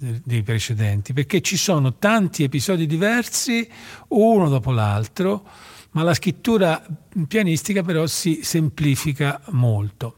[0.02, 3.68] dei precedenti, perché ci sono tanti episodi diversi,
[4.10, 5.48] uno dopo l'altro,
[5.92, 6.84] ma la scrittura
[7.28, 10.16] pianistica però si semplifica molto.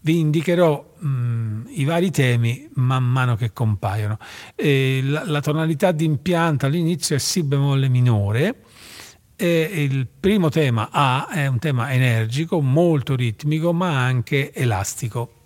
[0.00, 4.18] Vi indicherò mh, i vari temi man mano che compaiono.
[4.56, 8.64] La, la, tonalità di impianto all'inizio è Si bemolle minore.
[9.34, 15.40] E il primo tema A è un tema energico, molto ritmico, ma anche elastico.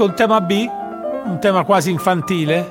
[0.00, 0.64] Ecco un tema B,
[1.24, 2.68] un tema quasi infantile.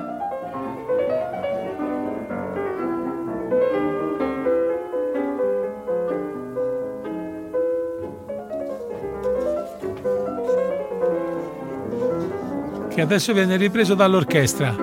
[12.88, 14.74] Che adesso viene ripreso dall'orchestra.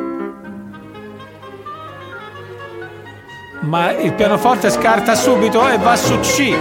[3.62, 6.55] Ma il pianoforte scarta subito e va su C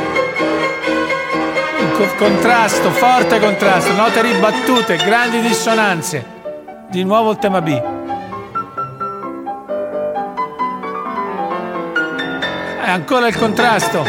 [2.18, 6.26] contrasto, forte contrasto, note ribattute, grandi dissonanze.
[6.90, 7.70] Di nuovo il tema B.
[12.86, 14.04] E ancora il contrasto.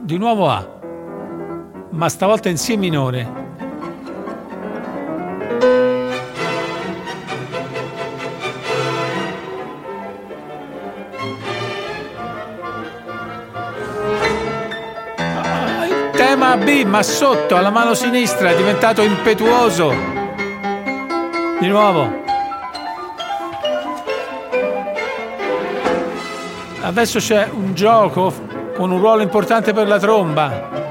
[0.00, 0.66] Di nuovo A,
[1.90, 3.41] ma stavolta in Si minore.
[16.72, 19.94] B, ma sotto, alla mano sinistra, è diventato impetuoso.
[21.60, 22.20] Di nuovo.
[26.80, 28.32] Adesso c'è un gioco
[28.74, 30.81] con un ruolo importante per la tromba.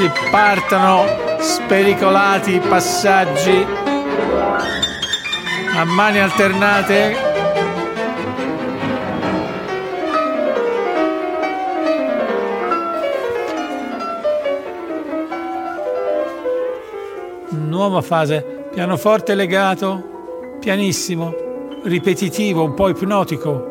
[0.00, 1.04] Bassi partono
[1.40, 3.66] spericolati passaggi
[5.76, 7.28] a mani alternate
[17.50, 21.34] nuova fase, pianoforte legato, pianissimo,
[21.84, 23.69] ripetitivo, un po' ipnotico.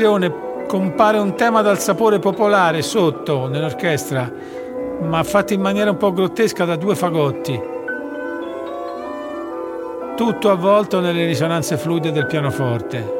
[0.00, 4.32] Attenzione, compare un tema dal sapore popolare sotto nell'orchestra,
[5.02, 7.60] ma fatto in maniera un po' grottesca da due fagotti.
[10.16, 13.18] Tutto avvolto nelle risonanze fluide del pianoforte.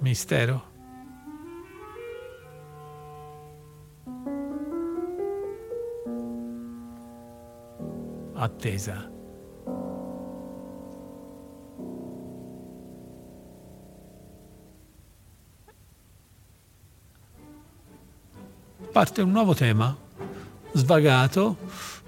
[0.00, 0.77] Mistero?
[8.40, 9.10] Attesa.
[18.92, 19.96] Parte un nuovo tema,
[20.72, 21.56] svagato,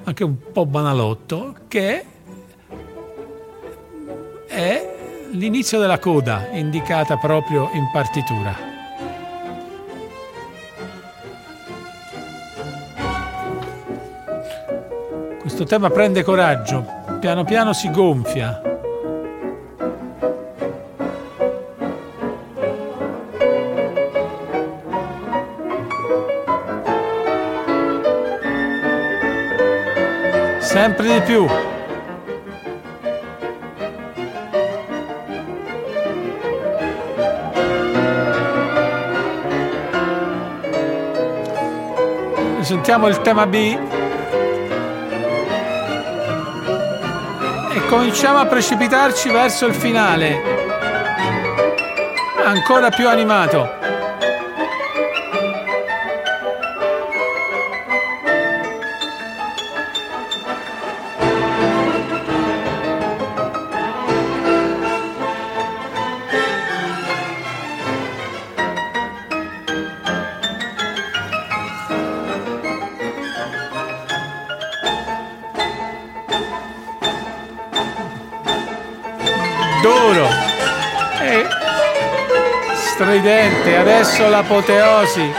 [0.04, 2.04] anche un po' banalotto, che
[4.46, 8.69] è l'inizio della coda indicata proprio in partitura.
[15.60, 16.86] Questo tema prende coraggio,
[17.20, 18.62] piano piano si gonfia.
[30.60, 31.46] Sempre di più.
[42.62, 43.99] sentiamo il tema B
[47.72, 50.42] e cominciamo a precipitarci verso il finale,
[52.44, 53.79] ancora più animato.
[83.20, 83.76] Stridente.
[83.76, 85.30] Adesso l'apoteosi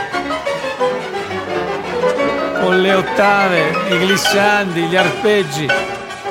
[2.60, 5.66] con le ottave, i glissandi, gli arpeggi.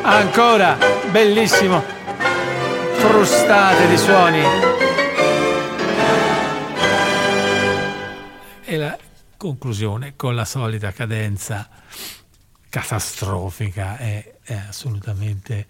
[0.02, 0.78] Ancora
[1.12, 1.84] bellissimo,
[2.94, 4.44] frustate di suoni.
[8.64, 8.98] E la
[9.36, 11.68] conclusione con la solita cadenza
[12.70, 15.66] catastrofica è, è assolutamente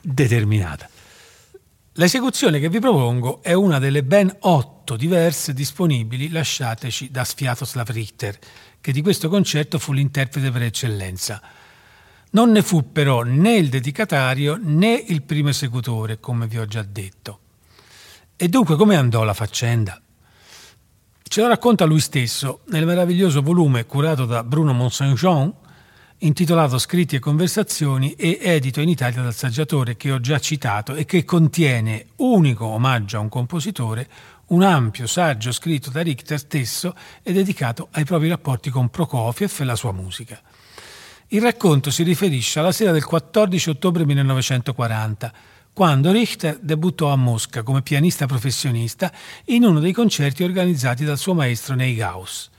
[0.00, 0.88] determinata.
[1.98, 8.38] L'esecuzione che vi propongo è una delle ben otto diverse disponibili lasciateci da Sviatoslav Richter,
[8.80, 11.42] che di questo concerto fu l'interprete per eccellenza.
[12.30, 16.84] Non ne fu però né il dedicatario né il primo esecutore, come vi ho già
[16.84, 17.40] detto.
[18.36, 20.00] E dunque come andò la faccenda?
[21.24, 25.52] Ce lo racconta lui stesso nel meraviglioso volume curato da Bruno Mont-Saint-Jean,
[26.18, 31.04] intitolato Scritti e conversazioni e edito in Italia dal saggiatore che ho già citato e
[31.04, 34.08] che contiene, unico omaggio a un compositore,
[34.46, 39.64] un ampio saggio scritto da Richter stesso e dedicato ai propri rapporti con Prokofiev e
[39.64, 40.40] la sua musica.
[41.28, 45.32] Il racconto si riferisce alla sera del 14 ottobre 1940,
[45.72, 49.12] quando Richter debuttò a Mosca come pianista professionista
[49.46, 52.50] in uno dei concerti organizzati dal suo maestro Neigaus.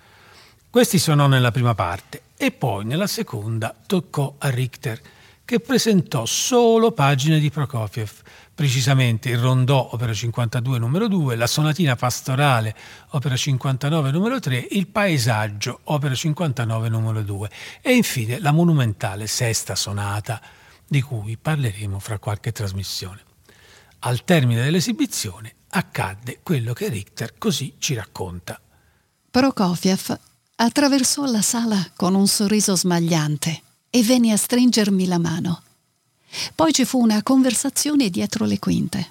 [0.72, 5.01] Questi suonò nella prima parte e poi nella seconda toccò a Richter,
[5.43, 8.11] che presentò solo pagine di Prokofiev,
[8.53, 12.76] precisamente il rondò opera 52 numero 2, la sonatina pastorale
[13.09, 17.49] opera 59 numero 3, il paesaggio opera 59 numero 2
[17.82, 20.39] e infine la monumentale sesta sonata
[20.88, 23.24] di cui parleremo fra qualche trasmissione.
[24.01, 28.61] Al termine dell'esibizione accadde quello che Richter così ci racconta.
[29.32, 30.20] Prokofiev
[30.62, 35.62] Attraversò la sala con un sorriso smagliante e venne a stringermi la mano.
[36.53, 39.10] Poi ci fu una conversazione dietro le quinte.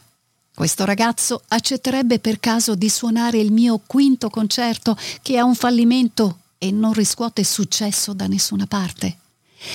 [0.54, 6.40] Questo ragazzo accetterebbe per caso di suonare il mio quinto concerto che ha un fallimento
[6.58, 9.16] e non riscuote successo da nessuna parte.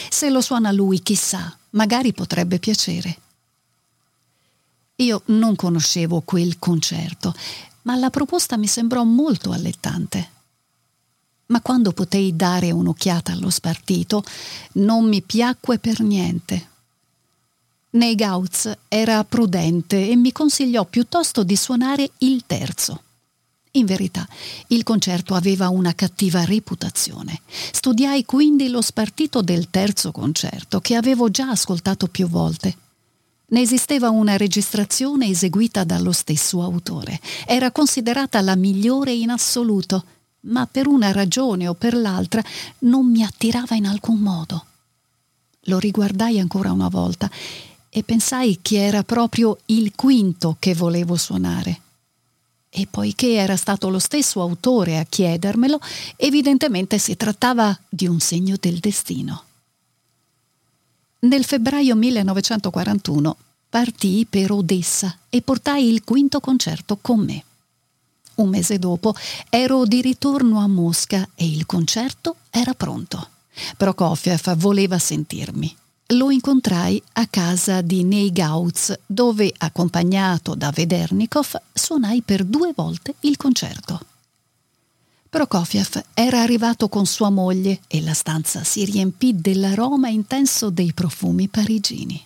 [0.10, 3.18] Se lo suona lui, chissà, magari potrebbe piacere.
[4.98, 7.34] Io non conoscevo quel concerto,
[7.82, 10.33] ma la proposta mi sembrò molto allettante.
[11.48, 14.24] Ma quando potei dare un'occhiata allo spartito
[14.74, 16.70] non mi piacque per niente.
[17.92, 23.04] Nei Gauz era prudente e mi consigliò piuttosto di suonare il terzo.
[23.76, 24.28] In verità,
[24.68, 27.42] il concerto aveva una cattiva reputazione.
[27.72, 32.78] Studiai quindi lo spartito del terzo concerto, che avevo già ascoltato più volte.
[33.48, 37.20] Ne esisteva una registrazione eseguita dallo stesso autore.
[37.46, 40.04] Era considerata la migliore in assoluto,
[40.46, 42.44] ma per una ragione o per l'altra
[42.80, 44.66] non mi attirava in alcun modo.
[45.68, 47.30] Lo riguardai ancora una volta
[47.90, 51.82] e pensai che era proprio il quinto che volevo suonare
[52.76, 55.80] e poiché era stato lo stesso autore a chiedermelo,
[56.16, 59.44] evidentemente si trattava di un segno del destino.
[61.20, 63.38] Nel febbraio 1941
[63.70, 67.44] partii per Odessa e portai il quinto concerto con me.
[68.36, 69.14] Un mese dopo
[69.50, 73.28] ero di ritorno a Mosca e il concerto era pronto.
[73.78, 75.76] Prokofiev voleva sentirmi
[76.08, 83.38] lo incontrai a casa di Neigauz, dove, accompagnato da Vedernikov, suonai per due volte il
[83.38, 84.00] concerto.
[85.30, 91.48] Prokofiev era arrivato con sua moglie e la stanza si riempì dell'aroma intenso dei profumi
[91.48, 92.24] parigini.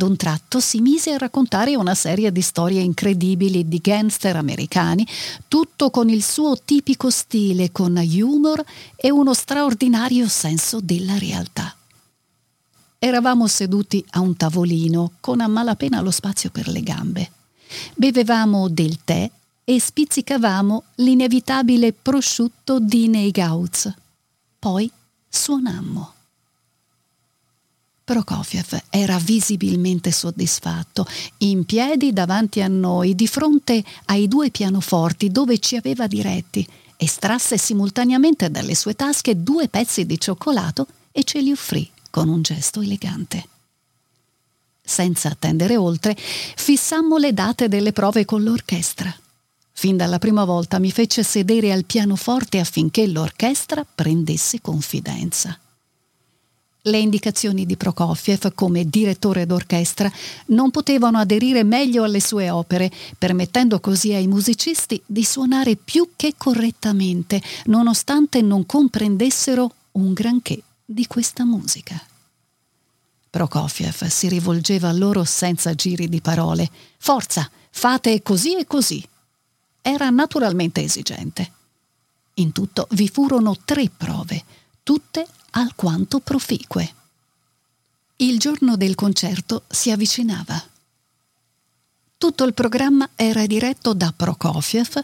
[0.00, 5.06] D'un tratto si mise a raccontare una serie di storie incredibili di gangster americani,
[5.46, 8.64] tutto con il suo tipico stile, con humor
[8.96, 11.76] e uno straordinario senso della realtà.
[12.98, 17.30] Eravamo seduti a un tavolino con a malapena lo spazio per le gambe.
[17.94, 19.30] Bevevamo del tè
[19.62, 23.92] e spizzicavamo l'inevitabile prosciutto di Neigauz.
[24.58, 24.90] Poi
[25.28, 26.19] suonammo.
[28.10, 31.06] Prokofiev era visibilmente soddisfatto,
[31.38, 37.56] in piedi davanti a noi, di fronte ai due pianoforti dove ci aveva diretti, estrasse
[37.56, 42.80] simultaneamente dalle sue tasche due pezzi di cioccolato e ce li offrì con un gesto
[42.80, 43.46] elegante.
[44.82, 49.16] Senza attendere oltre, fissammo le date delle prove con l'orchestra.
[49.70, 55.56] Fin dalla prima volta mi fece sedere al pianoforte affinché l'orchestra prendesse confidenza.
[56.84, 60.10] Le indicazioni di Prokofiev come direttore d'orchestra
[60.46, 66.34] non potevano aderire meglio alle sue opere, permettendo così ai musicisti di suonare più che
[66.38, 72.02] correttamente, nonostante non comprendessero un granché di questa musica.
[73.28, 76.68] Prokofiev si rivolgeva a loro senza giri di parole.
[76.96, 79.06] Forza, fate così e così.
[79.82, 81.52] Era naturalmente esigente.
[82.34, 84.42] In tutto vi furono tre prove,
[84.82, 86.94] tutte alquanto proficue.
[88.16, 90.62] Il giorno del concerto si avvicinava.
[92.18, 95.02] Tutto il programma era diretto da Prokofiev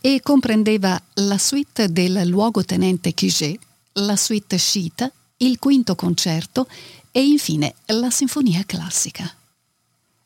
[0.00, 3.58] e comprendeva la suite del luogotenente Kiget,
[3.92, 6.66] la suite Shita il quinto concerto
[7.12, 9.32] e infine la sinfonia classica.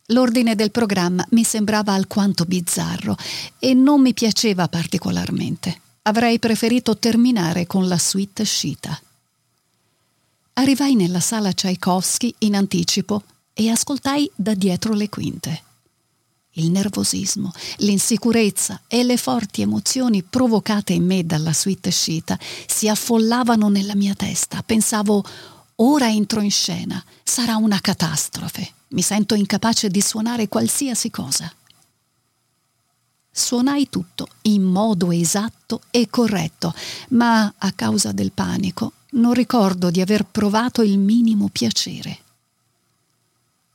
[0.06, 3.16] L'ordine del programma mi sembrava alquanto bizzarro
[3.58, 5.80] e non mi piaceva particolarmente.
[6.02, 9.00] Avrei preferito terminare con la suite Scita.
[10.54, 13.22] Arrivai nella sala Tchaikovsky in anticipo
[13.54, 15.62] e ascoltai da dietro le quinte.
[16.56, 23.70] Il nervosismo, l'insicurezza e le forti emozioni provocate in me dalla suite scita si affollavano
[23.70, 24.62] nella mia testa.
[24.62, 25.24] Pensavo,
[25.76, 28.72] ora entro in scena, sarà una catastrofe.
[28.88, 31.50] Mi sento incapace di suonare qualsiasi cosa.
[33.30, 36.74] Suonai tutto in modo esatto e corretto,
[37.10, 42.18] ma a causa del panico non ricordo di aver provato il minimo piacere.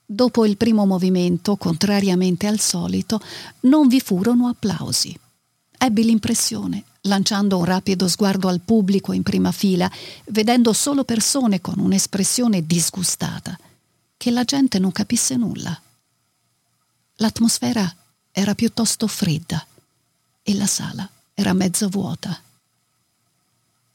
[0.06, 3.20] Dopo il primo movimento, contrariamente al solito,
[3.62, 5.18] non vi furono applausi.
[5.78, 9.92] Ebbi l'impressione, lanciando un rapido sguardo al pubblico in prima fila,
[10.28, 13.58] vedendo solo persone con un'espressione disgustata,
[14.16, 15.80] che la gente non capisse nulla.
[17.16, 17.94] L'atmosfera
[18.32, 19.66] era piuttosto fredda
[20.42, 22.40] e la sala era mezzo vuota.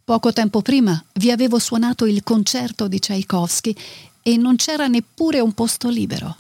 [0.05, 3.75] Poco tempo prima vi avevo suonato il concerto di Tchaikovsky
[4.23, 6.37] e non c'era neppure un posto libero.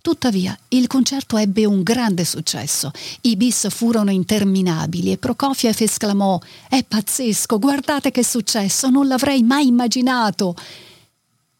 [0.00, 2.90] Tuttavia, il concerto ebbe un grande successo.
[3.20, 9.68] I bis furono interminabili e Prokofiev esclamò: È pazzesco, guardate che successo, non l'avrei mai
[9.68, 10.56] immaginato.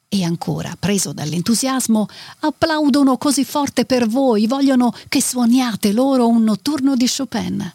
[0.08, 2.08] E ancora, preso dall'entusiasmo,
[2.40, 7.72] applaudono così forte per voi, vogliono che suoniate loro un notturno di Chopin.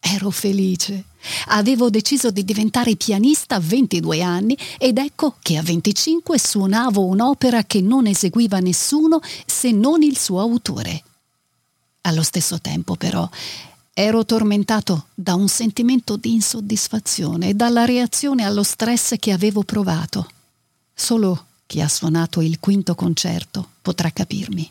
[0.00, 1.04] Ero felice.
[1.48, 7.64] Avevo deciso di diventare pianista a 22 anni ed ecco che a 25 suonavo un'opera
[7.64, 11.02] che non eseguiva nessuno se non il suo autore.
[12.02, 13.28] Allo stesso tempo, però,
[14.00, 20.30] Ero tormentato da un sentimento di insoddisfazione e dalla reazione allo stress che avevo provato.
[20.94, 24.70] Solo chi ha suonato il quinto concerto potrà capirmi.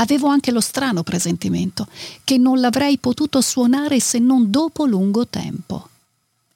[0.00, 1.86] Avevo anche lo strano presentimento
[2.24, 5.88] che non l'avrei potuto suonare se non dopo lungo tempo.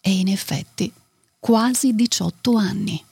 [0.01, 0.91] E in effetti
[1.39, 3.05] quasi 18 anni.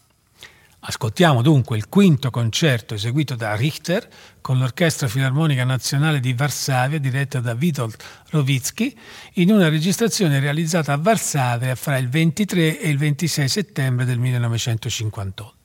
[0.84, 4.08] Ascoltiamo dunque il quinto concerto eseguito da Richter
[4.40, 7.94] con l'Orchestra Filarmonica Nazionale di Varsavia diretta da Witold
[8.30, 8.96] Rovitsky
[9.34, 15.61] in una registrazione realizzata a Varsavia fra il 23 e il 26 settembre del 1958.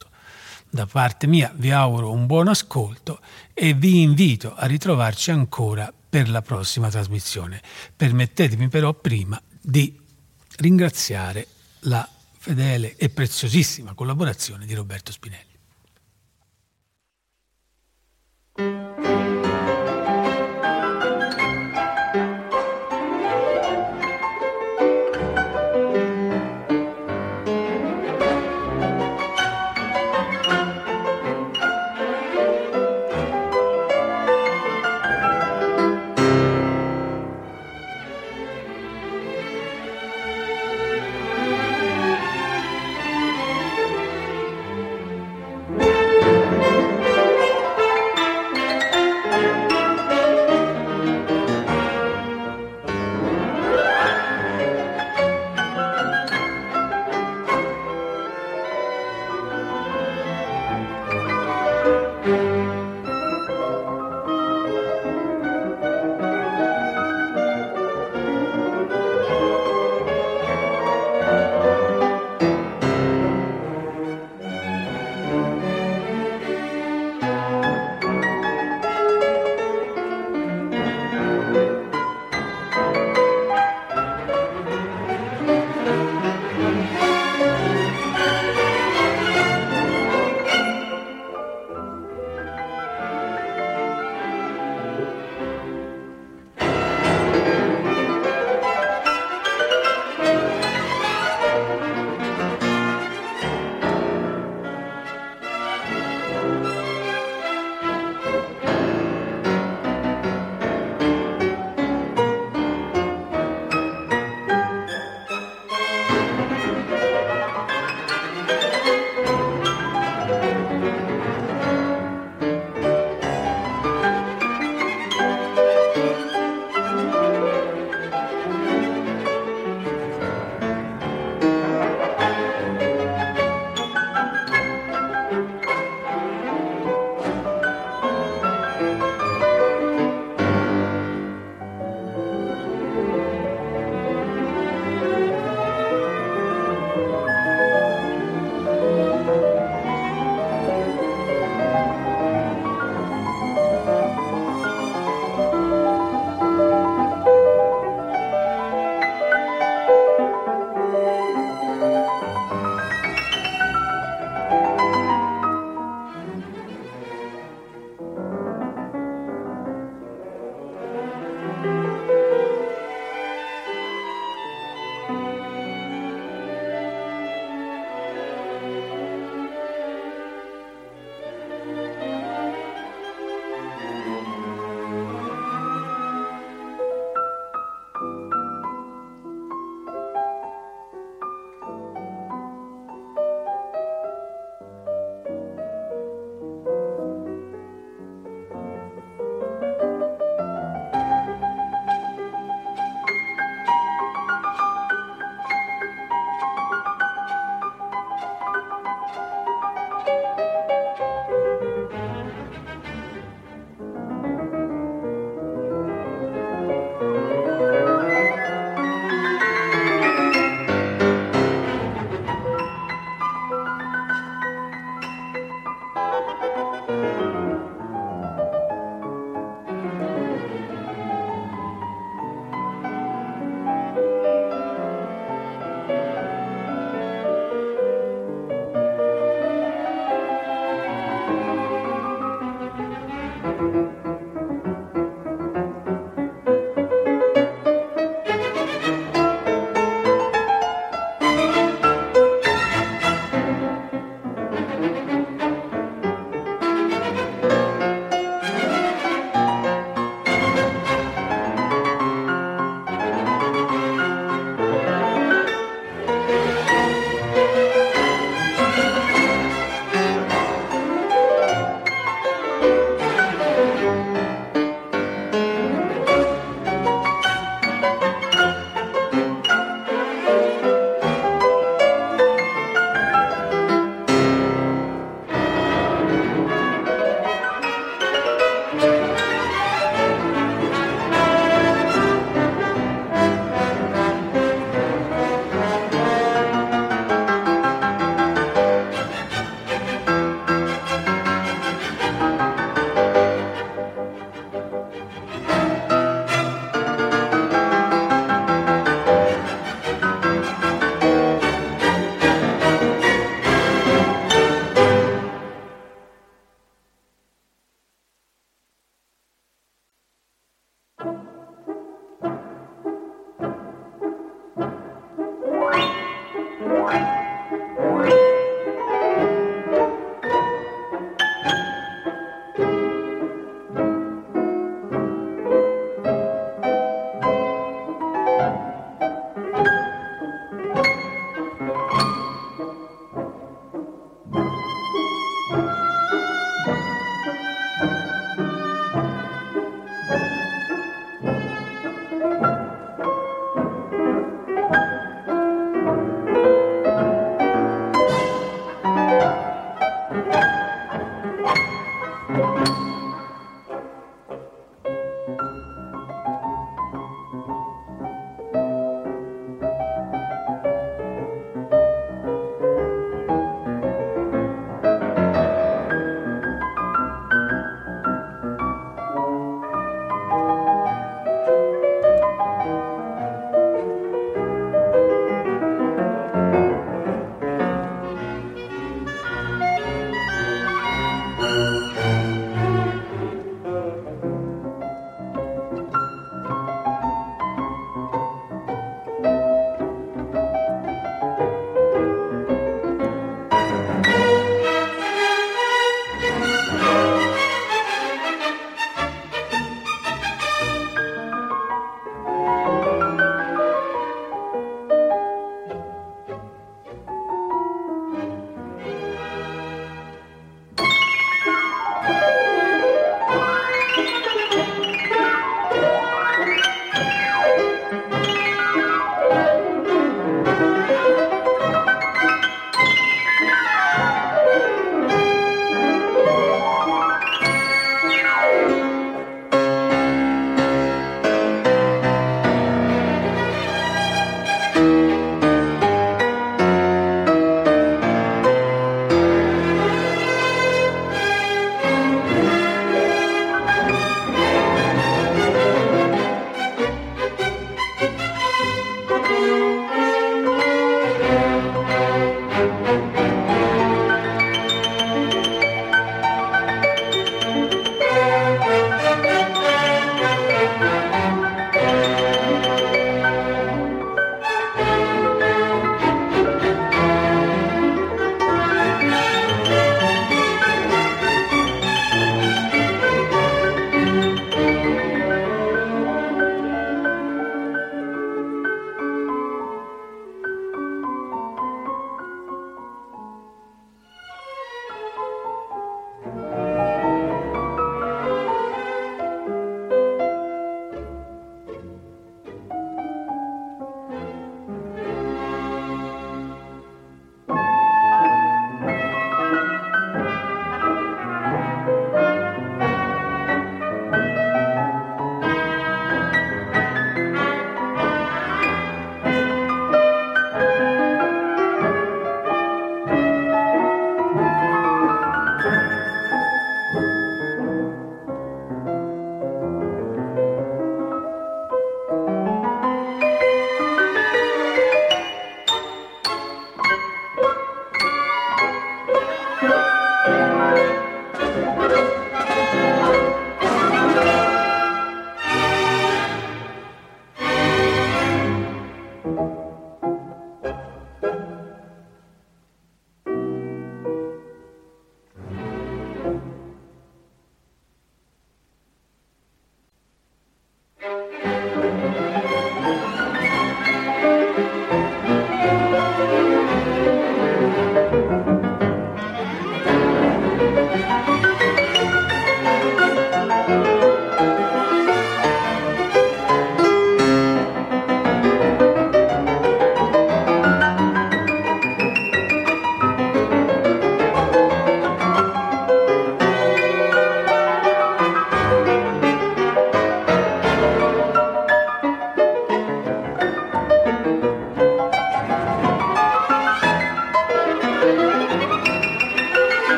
[0.69, 3.19] Da parte mia vi auguro un buon ascolto
[3.53, 7.61] e vi invito a ritrovarci ancora per la prossima trasmissione.
[7.95, 9.99] Permettetemi però prima di
[10.57, 11.47] ringraziare
[11.81, 12.07] la
[12.37, 15.46] fedele e preziosissima collaborazione di Roberto Spinelli.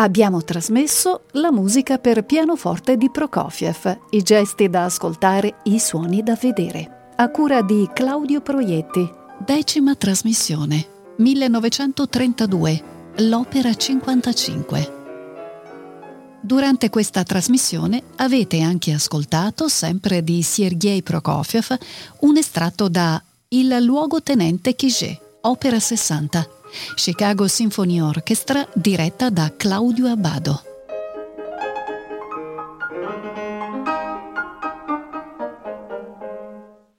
[0.00, 6.38] Abbiamo trasmesso la musica per pianoforte di Prokofiev, i gesti da ascoltare, i suoni da
[6.40, 9.06] vedere, a cura di Claudio Proietti.
[9.44, 10.86] Decima trasmissione,
[11.16, 12.82] 1932,
[13.16, 14.92] l'opera 55.
[16.40, 21.76] Durante questa trasmissione avete anche ascoltato, sempre di Sergei Prokofiev,
[22.20, 26.46] un estratto da Il luogotenente Quiget, opera 60,
[26.94, 30.69] Chicago Symphony Orchestra diretta da Claudio Abbado.